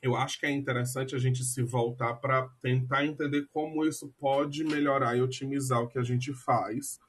[0.01, 4.63] eu acho que é interessante a gente se voltar para tentar entender como isso pode
[4.63, 6.99] melhorar e otimizar o que a gente faz.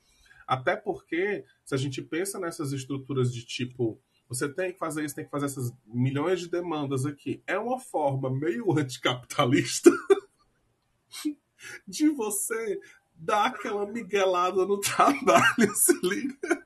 [0.46, 5.16] Até porque, se a gente pensa nessas estruturas de tipo você tem que fazer isso,
[5.16, 7.42] tem que fazer essas milhões de demandas aqui.
[7.48, 9.90] É uma forma meio anticapitalista
[11.86, 12.80] de você
[13.12, 16.64] dar aquela miguelada no trabalho, se liga.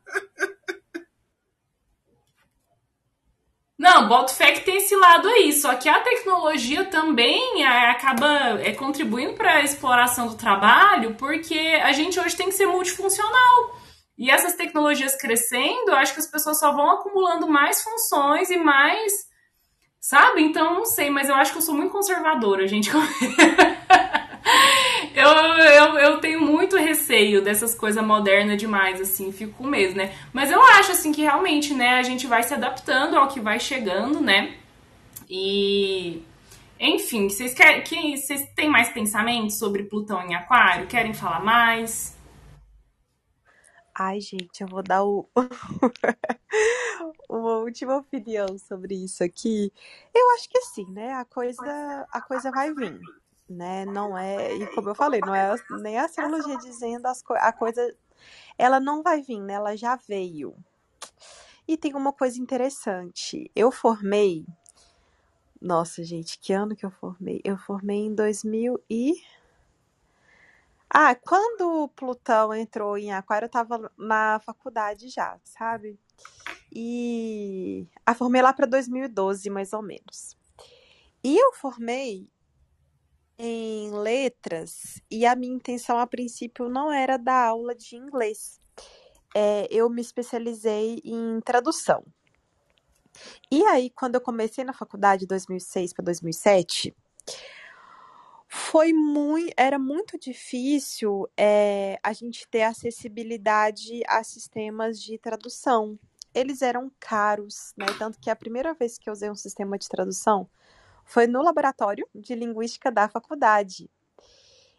[3.78, 8.60] Não, boto fé que tem esse lado aí, só que a tecnologia também é, acaba
[8.60, 13.73] é, contribuindo para a exploração do trabalho, porque a gente hoje tem que ser multifuncional.
[14.16, 18.56] E essas tecnologias crescendo, eu acho que as pessoas só vão acumulando mais funções e
[18.56, 19.12] mais.
[20.00, 20.42] Sabe?
[20.42, 22.90] Então, não sei, mas eu acho que eu sou muito conservadora, gente.
[25.14, 30.14] eu, eu, eu tenho muito receio dessas coisas modernas demais, assim, fico com medo, né?
[30.32, 33.58] Mas eu acho, assim, que realmente, né, a gente vai se adaptando ao que vai
[33.58, 34.54] chegando, né?
[35.28, 36.22] E.
[36.78, 40.86] Enfim, vocês, querem, que, vocês têm mais pensamentos sobre Plutão em Aquário?
[40.86, 42.13] Querem falar mais?
[43.94, 45.28] Ai, gente, eu vou dar o...
[47.28, 49.72] uma última opinião sobre isso aqui.
[50.12, 51.12] Eu acho que sim, né?
[51.12, 52.98] A coisa, a coisa vai vir,
[53.48, 53.84] né?
[53.84, 57.52] Não é, e como eu falei, não é nem a astrologia dizendo as co a
[57.52, 57.94] coisa,
[58.58, 59.54] ela não vai vir, né?
[59.54, 60.56] Ela já veio.
[61.66, 63.50] E tem uma coisa interessante.
[63.54, 64.44] Eu formei,
[65.60, 67.40] nossa, gente, que ano que eu formei?
[67.44, 69.14] Eu formei em 2000 e
[70.96, 75.98] ah, quando Plutão entrou em Aquário, eu tava na faculdade já, sabe?
[76.72, 80.36] E a formei lá para 2012, mais ou menos.
[81.24, 82.30] E eu formei
[83.36, 88.60] em letras e a minha intenção a princípio não era dar aula de inglês.
[89.34, 92.04] É, eu me especializei em tradução.
[93.50, 96.94] E aí, quando eu comecei na faculdade, 2006 para 2007,
[98.56, 105.98] Foi muito, era muito difícil é, a gente ter acessibilidade a sistemas de tradução.
[106.32, 107.86] Eles eram caros, né?
[107.98, 110.48] Tanto que a primeira vez que eu usei um sistema de tradução
[111.04, 113.90] foi no laboratório de linguística da faculdade.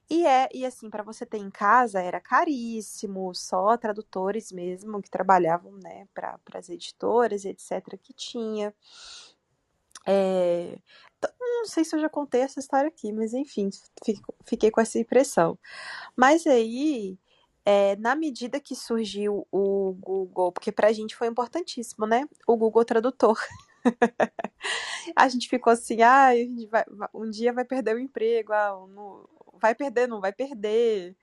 [0.09, 5.09] E é, e assim, para você ter em casa era caríssimo, só tradutores mesmo que
[5.09, 8.73] trabalhavam, né, para as editoras, etc, que tinha.
[10.07, 10.77] É,
[11.65, 13.69] não sei se eu já contei essa história aqui, mas enfim,
[14.45, 15.57] fiquei com essa impressão.
[16.15, 17.17] Mas aí,
[17.65, 22.27] é, na medida que surgiu o Google, porque pra gente foi importantíssimo, né?
[22.47, 23.37] O Google Tradutor.
[25.15, 26.29] a gente ficou assim, ah,
[26.69, 31.17] vai, um dia vai perder o emprego, ah, não, vai perder, não vai perder,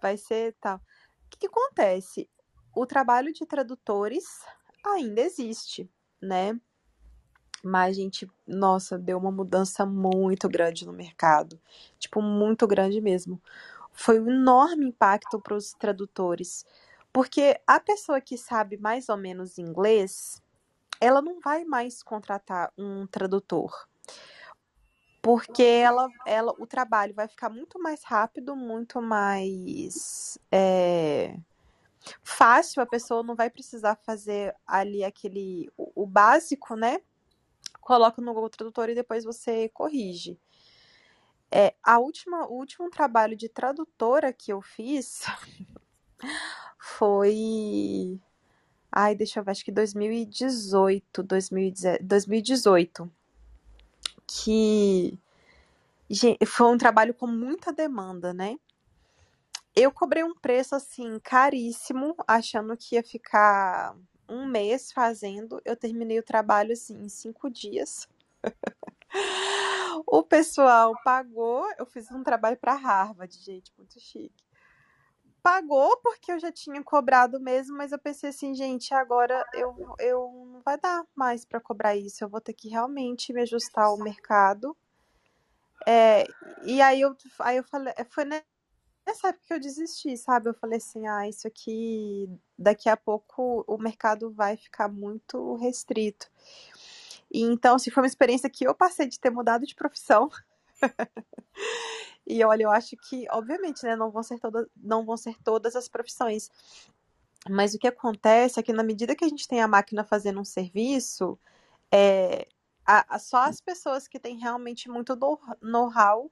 [0.00, 0.76] vai ser tal.
[0.76, 2.28] O que, que acontece?
[2.74, 4.24] O trabalho de tradutores
[4.84, 5.90] ainda existe,
[6.22, 6.58] né?
[7.62, 11.60] Mas, gente, nossa, deu uma mudança muito grande no mercado.
[11.98, 13.40] Tipo, muito grande mesmo.
[13.92, 16.64] Foi um enorme impacto para os tradutores.
[17.12, 20.42] Porque a pessoa que sabe mais ou menos inglês,
[21.00, 23.88] ela não vai mais contratar um tradutor.
[25.22, 31.36] Porque ela, ela, o trabalho vai ficar muito mais rápido, muito mais é,
[32.22, 32.82] fácil.
[32.82, 37.00] A pessoa não vai precisar fazer ali aquele o, o básico, né?
[37.80, 40.38] Coloca no Google Tradutor e depois você corrige.
[41.50, 45.24] É, a última, o último trabalho de tradutora que eu fiz
[46.78, 48.20] foi.
[48.92, 53.10] Ai, deixa eu ver, acho que 2018, 2018.
[54.26, 55.18] Que
[56.46, 58.56] foi um trabalho com muita demanda, né?
[59.74, 63.96] Eu cobrei um preço assim caríssimo, achando que ia ficar
[64.30, 68.08] um mês fazendo, eu terminei o trabalho assim em cinco dias.
[70.06, 74.44] o pessoal pagou, eu fiz um trabalho para Harvard, gente, muito chique.
[75.42, 80.46] Pagou porque eu já tinha cobrado mesmo, mas eu pensei assim, gente, agora eu, eu
[80.52, 83.98] não vai dar mais para cobrar isso, eu vou ter que realmente me ajustar ao
[83.98, 84.76] mercado.
[85.86, 86.26] É,
[86.62, 88.24] e aí eu, aí eu falei, foi
[89.06, 90.48] nessa época eu desisti, sabe?
[90.48, 92.28] Eu falei assim, ah, isso aqui
[92.58, 96.30] daqui a pouco o mercado vai ficar muito restrito.
[97.32, 100.28] E então, assim, foi uma experiência que eu passei de ter mudado de profissão.
[102.26, 105.76] e olha, eu acho que, obviamente, né, não vão ser todas, não vão ser todas
[105.76, 106.50] as profissões.
[107.48, 110.40] Mas o que acontece é que na medida que a gente tem a máquina fazendo
[110.40, 111.38] um serviço,
[111.90, 112.46] é,
[112.84, 115.16] a, a, só as pessoas que têm realmente muito
[115.62, 116.30] know-how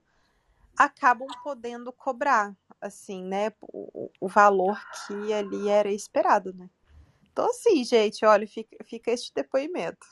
[0.78, 6.70] acabam podendo cobrar, assim, né, o, o valor que ali era esperado, né.
[7.32, 10.06] Então, assim, gente, olha, fica, fica este depoimento.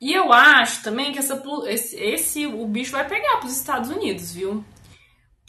[0.00, 3.90] E eu acho também que essa, esse, esse o bicho vai pegar para os Estados
[3.90, 4.64] Unidos, viu?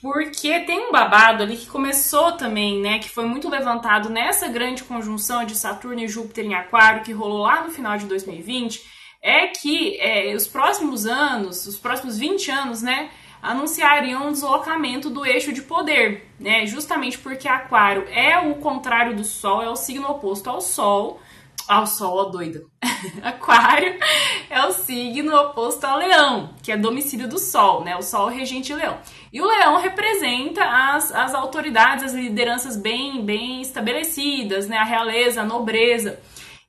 [0.01, 2.99] Porque tem um babado ali que começou também, né?
[2.99, 7.39] Que foi muito levantado nessa grande conjunção de Saturno e Júpiter em Aquário, que rolou
[7.39, 12.81] lá no final de 2020 é que é, os próximos anos, os próximos 20 anos,
[12.81, 13.09] né,
[13.41, 19.23] anunciariam um deslocamento do eixo de poder, né, justamente porque Aquário é o contrário do
[19.23, 21.19] Sol, é o signo oposto ao Sol,
[21.67, 22.63] ao Sol, ó doida.
[23.21, 23.99] Aquário
[24.49, 28.73] é o signo oposto ao Leão, que é domicílio do Sol, né, o Sol regente
[28.73, 28.97] Leão.
[29.31, 35.41] E o Leão representa as, as autoridades, as lideranças bem, bem estabelecidas, né, a realeza,
[35.41, 36.19] a nobreza.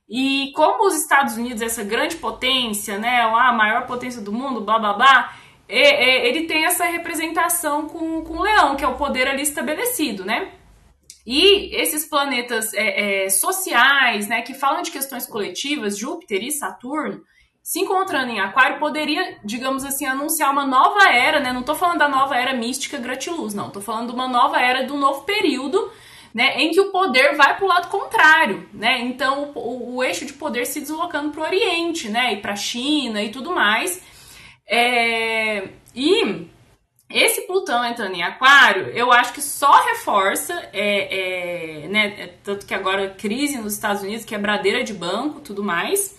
[0.09, 4.79] E como os Estados Unidos, essa grande potência, né, a maior potência do mundo, blá
[4.79, 5.35] blá blá,
[5.67, 10.51] ele tem essa representação com, com o leão, que é o poder ali estabelecido, né?
[11.27, 17.21] E esses planetas é, é, sociais, né, que falam de questões coletivas, Júpiter e Saturno,
[17.61, 21.53] se encontrando em Aquário, poderia, digamos assim, anunciar uma nova era, né?
[21.53, 23.69] Não tô falando da nova era mística gratiluz, não.
[23.69, 25.91] Tô falando de uma nova era do novo período
[26.33, 28.99] né, em que o poder vai para o lado contrário, né?
[28.99, 32.57] Então o, o, eixo de poder se deslocando para o Oriente, né, e para a
[32.57, 34.01] China e tudo mais.
[34.67, 36.47] É, e
[37.09, 42.73] esse Plutão entrando em Aquário, eu acho que só reforça, é, é, né, tanto que
[42.73, 46.18] agora crise nos Estados Unidos, quebradeira de banco, tudo mais.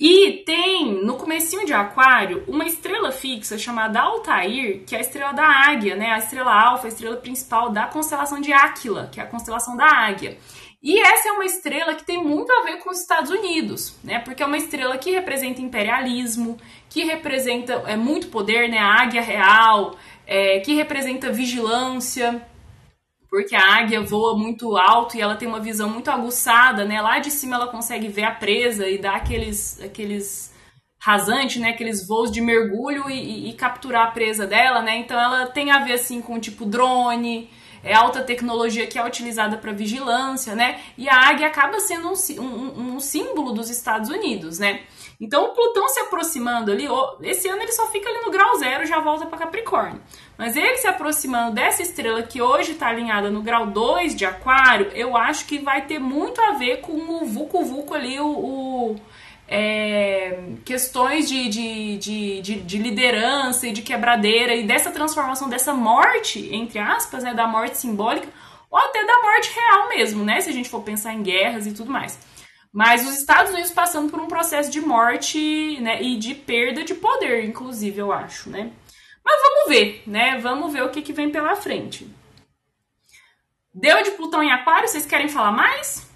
[0.00, 5.32] E tem, no comecinho de Aquário, uma estrela fixa chamada Altair, que é a estrela
[5.32, 6.12] da águia, né?
[6.12, 9.86] A estrela alfa, a estrela principal da constelação de Áquila, que é a constelação da
[9.86, 10.38] águia.
[10.80, 14.20] E essa é uma estrela que tem muito a ver com os Estados Unidos, né?
[14.20, 16.56] Porque é uma estrela que representa imperialismo,
[16.88, 18.78] que representa é, muito poder, né?
[18.78, 22.40] A águia real, é, que representa vigilância,
[23.28, 27.00] porque a águia voa muito alto e ela tem uma visão muito aguçada, né?
[27.00, 30.54] Lá de cima ela consegue ver a presa e dar aqueles, aqueles
[30.98, 31.70] rasante, né?
[31.70, 34.96] Aqueles voos de mergulho e, e, e, capturar a presa dela, né?
[34.96, 37.50] Então ela tem a ver assim com tipo drone,
[37.82, 40.80] é alta tecnologia que é utilizada para vigilância, né?
[40.96, 44.80] E a águia acaba sendo um, um, um, símbolo dos Estados Unidos, né?
[45.20, 46.86] Então o Plutão se aproximando ali,
[47.22, 50.00] esse ano ele só fica ali no grau zero, já volta para Capricórnio.
[50.36, 54.92] Mas ele se aproximando dessa estrela que hoje está alinhada no grau 2 de Aquário,
[54.94, 58.96] eu acho que vai ter muito a ver com o Vucu Vucu ali, o, o
[59.48, 65.72] é, questões de, de, de, de, de liderança e de quebradeira e dessa transformação, dessa
[65.72, 68.28] morte, entre aspas, né, da morte simbólica,
[68.70, 70.40] ou até da morte real mesmo, né?
[70.42, 72.18] Se a gente for pensar em guerras e tudo mais.
[72.78, 76.94] Mas os Estados Unidos passando por um processo de morte né, e de perda de
[76.94, 78.70] poder, inclusive, eu acho, né?
[79.24, 80.38] Mas vamos ver, né?
[80.38, 82.08] Vamos ver o que, que vem pela frente.
[83.74, 86.08] Deu de Plutão em Aquário, vocês querem falar mais?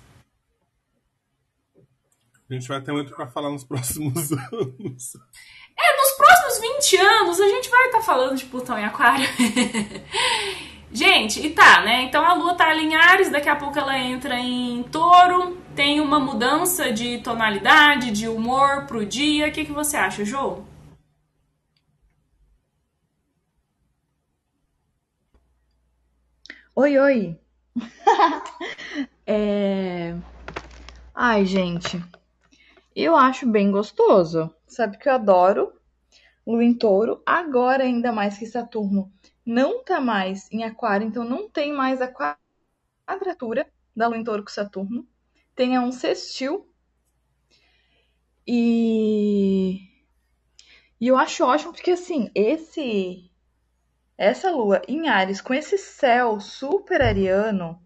[2.49, 5.17] A gente vai ter muito para falar nos próximos anos.
[5.77, 9.27] É, nos próximos 20 anos a gente vai estar tá falando de Plutão em Aquário.
[10.93, 12.03] gente, e tá, né?
[12.05, 16.21] Então a Lua tá em Ares, daqui a pouco ela entra em Touro, tem uma
[16.21, 19.49] mudança de tonalidade, de humor pro dia.
[19.49, 20.63] O que, que você acha, Jô?
[26.75, 27.39] Oi, oi.
[29.27, 30.15] é...
[31.15, 32.03] Ai, gente,
[32.95, 34.55] eu acho bem gostoso.
[34.67, 35.73] Sabe que eu adoro
[36.47, 37.23] Lua em Touro.
[37.27, 39.11] Agora, ainda mais que Saturno
[39.45, 42.13] não tá mais em Aquário, então não tem mais a
[43.07, 45.07] quadratura da Lua em Touro com Saturno.
[45.55, 46.69] Tem um sextil.
[48.47, 49.89] E...
[51.01, 53.31] e eu acho ótimo porque, assim, esse
[54.17, 57.83] essa lua em Ares, com esse céu super ariano,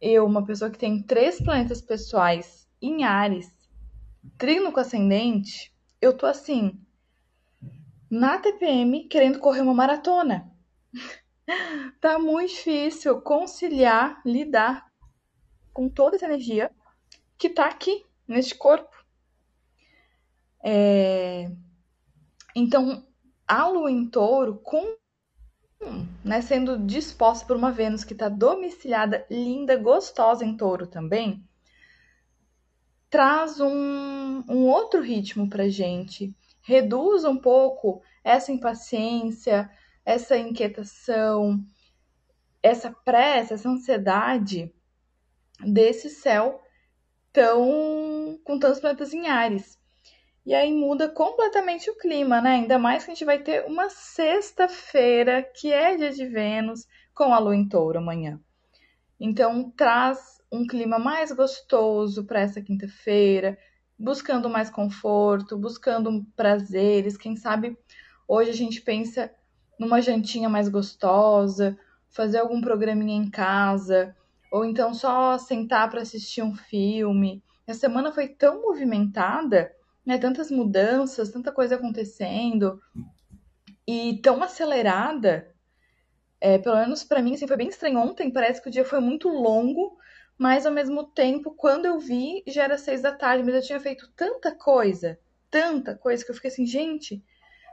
[0.00, 3.54] eu, uma pessoa que tem três planetas pessoais em Ares,
[4.36, 6.80] trino com ascendente, eu tô assim,
[8.10, 10.50] na TPM, querendo correr uma maratona.
[12.00, 14.86] Tá muito difícil conciliar, lidar
[15.72, 16.70] com toda essa energia
[17.36, 18.94] que tá aqui, neste corpo.
[20.62, 21.50] É...
[22.56, 23.06] Então,
[23.46, 24.96] a lua em touro, com
[26.24, 31.44] né, sendo disposta por uma Vênus que está domiciliada, linda, gostosa em touro também,
[33.10, 39.70] traz um, um outro ritmo para gente, reduz um pouco essa impaciência,
[40.04, 41.64] essa inquietação,
[42.62, 44.72] essa pressa, essa ansiedade
[45.60, 46.62] desse céu
[47.32, 49.78] tão com tantos planetas em Ares.
[50.46, 52.50] E aí muda completamente o clima, né?
[52.56, 57.32] Ainda mais que a gente vai ter uma sexta-feira, que é dia de Vênus, com
[57.32, 58.38] a lua em touro amanhã.
[59.18, 63.58] Então traz um clima mais gostoso para essa quinta-feira,
[63.98, 67.16] buscando mais conforto, buscando prazeres.
[67.16, 67.76] Quem sabe
[68.28, 69.34] hoje a gente pensa
[69.78, 71.76] numa jantinha mais gostosa,
[72.10, 74.14] fazer algum programinha em casa,
[74.50, 77.42] ou então só sentar para assistir um filme.
[77.66, 79.72] A semana foi tão movimentada,
[80.04, 80.18] né?
[80.18, 82.80] Tantas mudanças, tanta coisa acontecendo
[83.86, 85.50] e tão acelerada.
[86.40, 88.30] É, pelo menos para mim assim, foi bem estranho ontem.
[88.30, 89.96] Parece que o dia foi muito longo
[90.36, 93.80] mas ao mesmo tempo, quando eu vi, já era seis da tarde, mas eu tinha
[93.80, 95.18] feito tanta coisa,
[95.50, 97.22] tanta coisa, que eu fiquei assim, gente,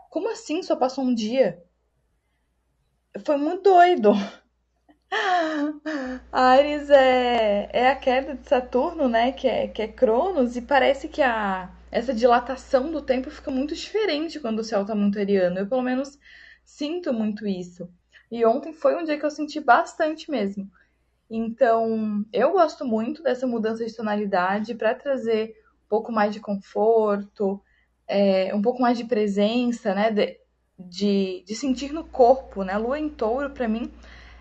[0.09, 1.61] como assim só passou um dia?
[3.19, 4.11] Foi muito doido.
[6.31, 9.31] Ares é, é a queda de Saturno, né?
[9.31, 13.75] Que é, que é Cronos, e parece que a, essa dilatação do tempo fica muito
[13.75, 15.59] diferente quando o céu tá muito ariano.
[15.59, 16.17] Eu, pelo menos,
[16.63, 17.89] sinto muito isso.
[18.31, 20.69] E ontem foi um dia que eu senti bastante mesmo.
[21.29, 25.55] Então, eu gosto muito dessa mudança de tonalidade para trazer
[25.85, 27.61] um pouco mais de conforto,
[28.07, 30.11] é, um pouco mais de presença, né?
[30.11, 30.40] De,
[30.87, 32.73] de, de sentir no corpo, né?
[32.73, 33.91] A lua em touro, para mim,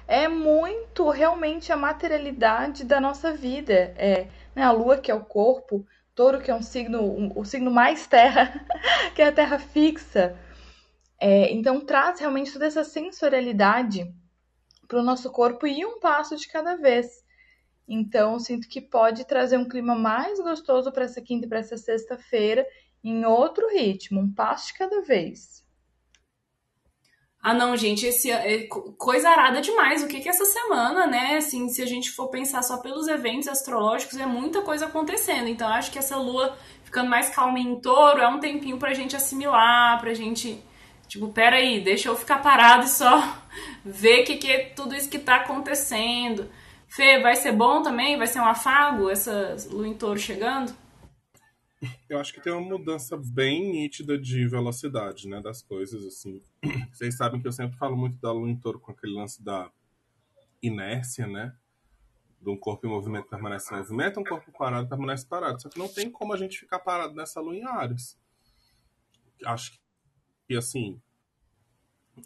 [0.06, 3.94] é muito realmente a materialidade da nossa vida.
[3.96, 4.62] É, né?
[4.62, 8.06] A lua, que é o corpo, touro, que é um signo, um, o signo mais
[8.06, 8.66] terra,
[9.14, 10.36] que é a terra fixa.
[11.18, 14.12] É, então, traz realmente toda essa sensorialidade
[14.88, 17.22] para o nosso corpo e um passo de cada vez.
[17.86, 21.76] Então, sinto que pode trazer um clima mais gostoso para essa quinta e para essa
[21.76, 22.66] sexta-feira,
[23.02, 25.64] em outro ritmo, um passo de cada vez.
[27.42, 28.68] Ah, não, gente, esse é
[28.98, 30.02] coisa arada demais.
[30.02, 31.36] O que que é essa semana, né?
[31.36, 35.48] Assim, se a gente for pensar só pelos eventos astrológicos, é muita coisa acontecendo.
[35.48, 39.16] Então, acho que essa lua ficando mais calma em touro é um tempinho pra gente
[39.16, 40.62] assimilar, pra gente
[41.10, 43.36] Tipo, peraí, deixa eu ficar parado e só
[43.84, 46.48] ver o que, que é tudo isso que tá acontecendo.
[46.86, 48.16] Fê, vai ser bom também?
[48.16, 50.72] Vai ser um afago essa lua em touro chegando?
[52.08, 56.42] Eu acho que tem uma mudança bem nítida de velocidade, né, das coisas, assim.
[56.92, 59.70] Vocês sabem que eu sempre falo muito da lua em touro com aquele lance da
[60.62, 61.56] inércia, né?
[62.40, 65.60] De um corpo em movimento permanece em movimento, um corpo parado permanece parado.
[65.60, 68.18] Só que não tem como a gente ficar parado nessa lua em Ares.
[69.44, 69.78] Acho
[70.46, 71.00] que, assim,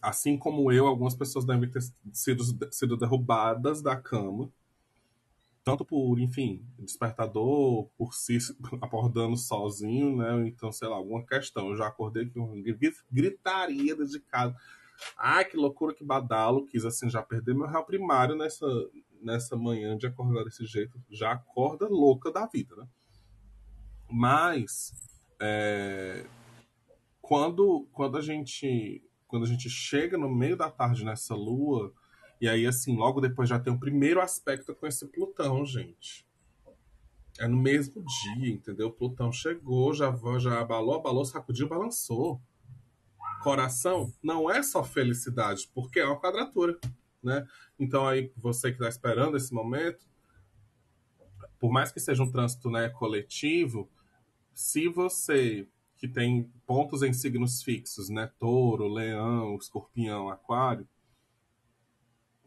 [0.02, 1.82] assim como eu, algumas pessoas devem ter
[2.12, 2.42] sido,
[2.72, 4.50] sido derrubadas da cama
[5.64, 8.36] tanto por, enfim, despertador, por si
[8.82, 10.46] acordando sozinho, né?
[10.46, 11.70] Então, sei lá, alguma questão.
[11.70, 12.62] Eu já acordei com
[13.10, 14.54] gritaria de casa.
[15.16, 16.66] Ah, que loucura, que badalo.
[16.66, 18.66] Quis, assim, já perder meu réu primário nessa,
[19.22, 21.02] nessa manhã de acordar desse jeito.
[21.10, 22.86] Já acorda louca da vida, né?
[24.10, 24.92] Mas,
[25.40, 26.26] é,
[27.22, 31.90] quando, quando, a gente, quando a gente chega no meio da tarde nessa lua
[32.40, 36.26] e aí, assim, logo depois já tem o primeiro aspecto com esse Plutão, gente.
[37.38, 38.92] É no mesmo dia, entendeu?
[38.92, 42.40] Plutão chegou, já, já abalou, abalou, sacudiu, balançou.
[43.42, 46.78] Coração não é só felicidade, porque é uma quadratura,
[47.22, 47.46] né?
[47.78, 50.06] Então aí, você que está esperando esse momento,
[51.58, 53.90] por mais que seja um trânsito né, coletivo,
[54.52, 55.66] se você
[55.96, 58.30] que tem pontos em signos fixos, né?
[58.38, 60.86] Touro, leão, escorpião, aquário,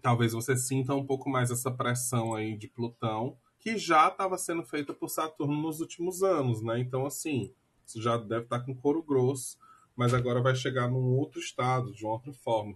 [0.07, 4.63] talvez você sinta um pouco mais essa pressão aí de Plutão, que já estava sendo
[4.63, 6.79] feita por Saturno nos últimos anos, né?
[6.79, 7.53] Então, assim,
[7.85, 9.57] você já deve estar tá com couro grosso,
[9.97, 12.73] mas agora vai chegar num outro estado, de uma outra forma.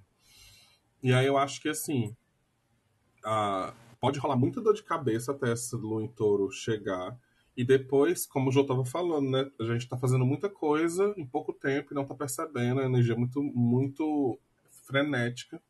[1.01, 2.13] E aí eu acho que, assim,
[3.23, 3.73] a...
[4.01, 7.17] pode rolar muita dor de cabeça até essa lua em touro chegar.
[7.55, 9.49] E depois, como o João estava falando, né?
[9.57, 12.81] A gente está fazendo muita coisa em pouco tempo e não está percebendo.
[12.81, 14.37] A energia é muito, muito
[14.83, 15.61] frenética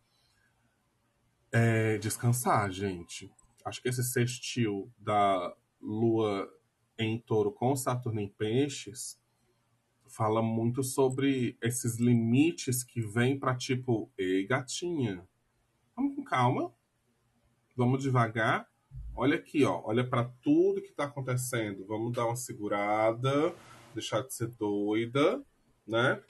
[1.52, 3.32] é descansar, gente.
[3.66, 6.50] Acho que esse sextil da Lua
[6.98, 9.20] em touro com Saturno em peixes
[10.08, 15.26] fala muito sobre esses limites que vêm para tipo, ei, gatinha,
[15.96, 16.74] vamos com calma,
[17.76, 18.70] vamos devagar.
[19.16, 21.86] Olha aqui, ó, olha para tudo que está acontecendo.
[21.86, 23.56] Vamos dar uma segurada,
[23.94, 25.44] deixar de ser doida,
[25.88, 26.22] né?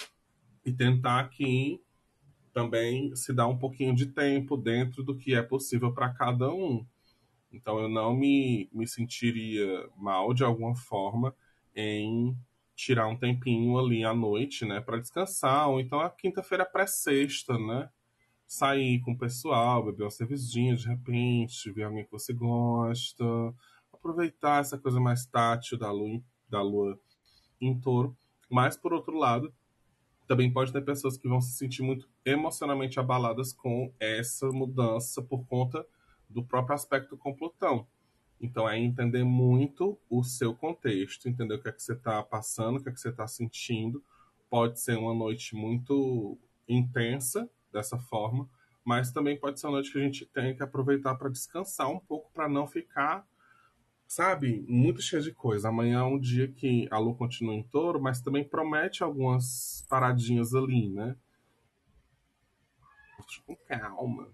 [0.63, 1.83] E tentar aqui
[2.53, 6.85] também se dá um pouquinho de tempo dentro do que é possível para cada um.
[7.51, 11.35] Então eu não me, me sentiria mal de alguma forma
[11.75, 12.35] em
[12.75, 17.89] tirar um tempinho ali à noite, né, para descansar, ou então a quinta-feira pré-sexta, né?
[18.47, 23.23] Sair com o pessoal, beber uma cervejinha de repente, ver alguém que você gosta,
[23.93, 26.99] aproveitar essa coisa mais tátil da lua, da lua
[27.61, 28.17] em touro.
[28.49, 29.53] Mas, por outro lado,
[30.31, 35.45] também pode ter pessoas que vão se sentir muito emocionalmente abaladas com essa mudança por
[35.45, 35.85] conta
[36.29, 37.85] do próprio aspecto com Plutão.
[38.39, 42.77] Então é entender muito o seu contexto, entender o que é que você está passando,
[42.77, 44.01] o que é que você está sentindo.
[44.49, 48.49] Pode ser uma noite muito intensa dessa forma,
[48.85, 51.99] mas também pode ser uma noite que a gente tem que aproveitar para descansar um
[51.99, 53.27] pouco, para não ficar
[54.11, 55.69] sabe, muito cheia de coisa.
[55.69, 60.53] Amanhã é um dia que a lua continua em touro, mas também promete algumas paradinhas
[60.53, 61.15] ali, né?
[63.47, 64.27] Com calma.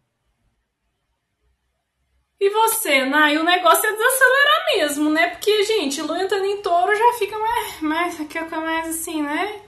[2.40, 3.38] E você, Nai?
[3.38, 5.30] O negócio é desacelerar mesmo, né?
[5.30, 8.18] Porque, gente, lua entrando em touro já fica mais, mais,
[8.50, 9.62] mais assim, né?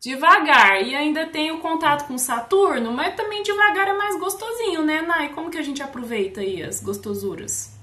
[0.00, 0.82] Devagar.
[0.82, 5.34] E ainda tem o contato com Saturno, mas também devagar é mais gostosinho, né, Nai?
[5.34, 7.78] Como que a gente aproveita aí as gostosuras?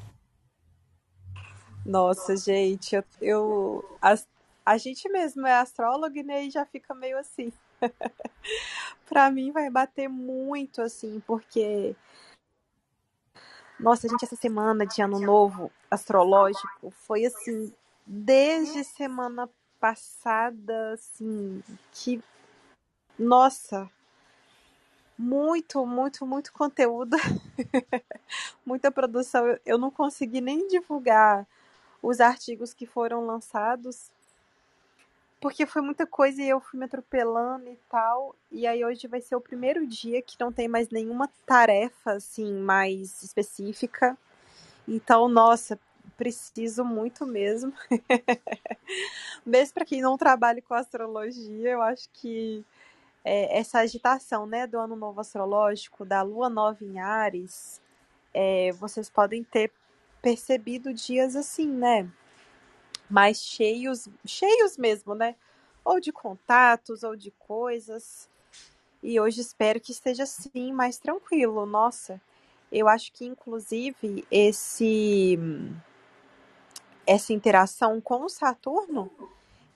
[1.87, 4.13] Nossa, gente, eu, eu a,
[4.65, 7.53] a gente mesmo é astrólogo né, e já fica meio assim.
[9.07, 11.95] Para mim vai bater muito assim, porque
[13.79, 17.73] nossa, gente, essa semana de ano novo astrológico foi assim,
[18.05, 21.63] desde semana passada, assim,
[21.93, 22.21] que
[23.17, 23.89] nossa,
[25.17, 27.15] muito, muito, muito conteúdo,
[28.65, 29.57] muita produção.
[29.65, 31.47] Eu não consegui nem divulgar
[32.07, 34.09] os artigos que foram lançados,
[35.41, 38.33] porque foi muita coisa e eu fui me atropelando e tal.
[38.49, 42.53] E aí hoje vai ser o primeiro dia que não tem mais nenhuma tarefa assim
[42.61, 44.17] mais específica.
[44.87, 45.77] Então, nossa,
[46.15, 47.73] preciso muito mesmo.
[49.45, 52.63] mesmo para quem não trabalha com astrologia, eu acho que
[53.25, 57.81] é, essa agitação, né, do ano novo astrológico, da lua nova em Ares,
[58.33, 59.73] é, vocês podem ter
[60.21, 62.09] percebido dias assim, né?
[63.09, 65.35] Mais cheios, cheios mesmo, né?
[65.83, 68.29] Ou de contatos, ou de coisas.
[69.01, 71.65] E hoje espero que esteja assim, mais tranquilo.
[71.65, 72.21] Nossa,
[72.71, 75.39] eu acho que inclusive esse
[77.05, 79.09] essa interação com o Saturno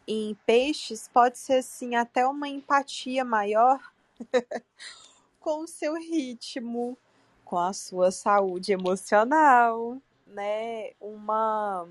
[0.06, 3.80] em peixes pode ser assim até uma empatia maior
[5.39, 6.98] com o seu ritmo,
[7.46, 9.98] com a sua saúde emocional,
[10.32, 10.91] né?
[10.99, 11.88] Uma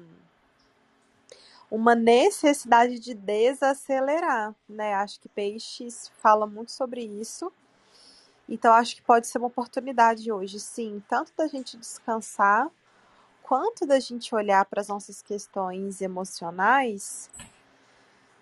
[1.71, 4.95] uma necessidade de desacelerar, né?
[4.95, 7.53] Acho que peixes fala muito sobre isso.
[8.49, 12.69] Então acho que pode ser uma oportunidade hoje, sim, tanto da gente descansar
[13.43, 17.31] quanto da gente olhar para as nossas questões emocionais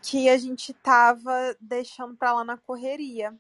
[0.03, 3.35] que a gente tava deixando para lá na correria,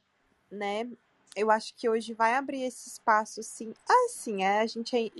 [0.50, 0.86] né?
[1.34, 3.72] Eu acho que hoje vai abrir esse espaço, sim.
[3.88, 5.12] Assim, é, a gente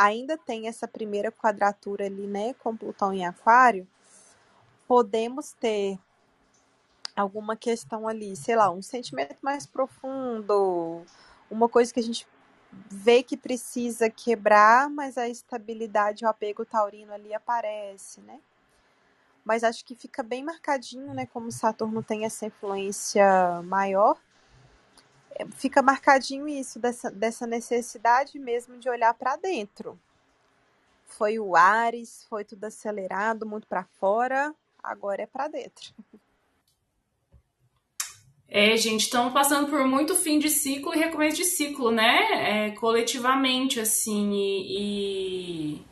[0.00, 3.86] ainda tem essa primeira quadratura ali, né, com Plutão em Aquário.
[4.88, 5.98] Podemos ter
[7.14, 11.02] alguma questão ali, sei lá, um sentimento mais profundo,
[11.50, 12.26] uma coisa que a gente
[12.88, 18.40] vê que precisa quebrar, mas a estabilidade, o apego taurino ali aparece, né?
[19.44, 21.26] Mas acho que fica bem marcadinho, né?
[21.26, 24.16] Como Saturno tem essa influência maior,
[25.52, 29.98] fica marcadinho isso, dessa, dessa necessidade mesmo de olhar para dentro.
[31.06, 35.92] Foi o Ares, foi tudo acelerado, muito para fora, agora é para dentro.
[38.48, 42.66] É, gente, estamos passando por muito fim de ciclo e recomeço de ciclo, né?
[42.66, 45.86] É, coletivamente, assim, e, e,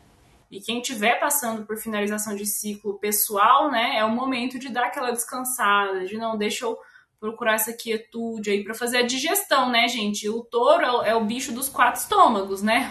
[0.51, 4.87] e quem estiver passando por finalização de ciclo pessoal, né, é o momento de dar
[4.87, 6.77] aquela descansada, de não deixa eu
[7.19, 10.29] procurar essa quietude aí para fazer a digestão, né, gente?
[10.29, 12.89] O touro é o, é o bicho dos quatro estômagos, né?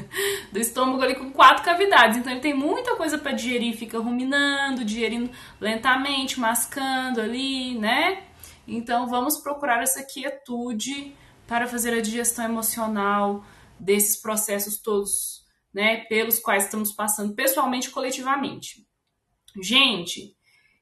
[0.50, 2.16] Do estômago ali com quatro cavidades.
[2.16, 8.24] Então ele tem muita coisa para digerir, fica ruminando, digerindo lentamente, mascando ali, né?
[8.66, 11.14] Então vamos procurar essa quietude
[11.46, 13.44] para fazer a digestão emocional
[13.78, 18.86] desses processos todos, né, pelos quais estamos passando pessoalmente e coletivamente.
[19.62, 20.35] Gente,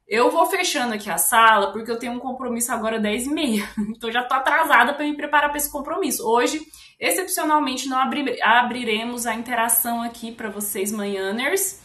[0.06, 3.68] eu vou fechando aqui a sala porque eu tenho um compromisso agora 10 e meia.
[3.94, 6.26] Então já tô atrasada para me preparar para esse compromisso.
[6.28, 6.60] Hoje,
[7.00, 11.82] excepcionalmente, não abri abriremos a interação aqui para vocês manhãers,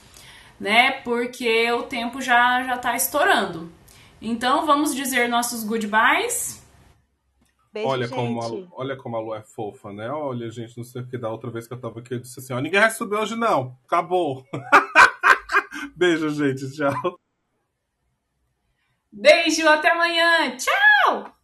[0.59, 0.91] né?
[1.03, 3.71] Porque o tempo já já tá estourando.
[4.21, 6.59] Então, vamos dizer nossos goodbyes.
[7.71, 8.15] Beijo, olha, gente.
[8.15, 10.09] como a, olha como a Lu é fofa, né?
[10.09, 12.39] Olha, gente, não sei o que da outra vez que eu tava aqui, eu disse
[12.39, 13.77] assim: ó, ninguém vai subir hoje, não.
[13.85, 14.43] Acabou.
[15.95, 16.69] Beijo, gente.
[16.75, 17.19] Tchau.
[19.11, 20.55] Beijo, até amanhã.
[20.57, 21.38] Tchau!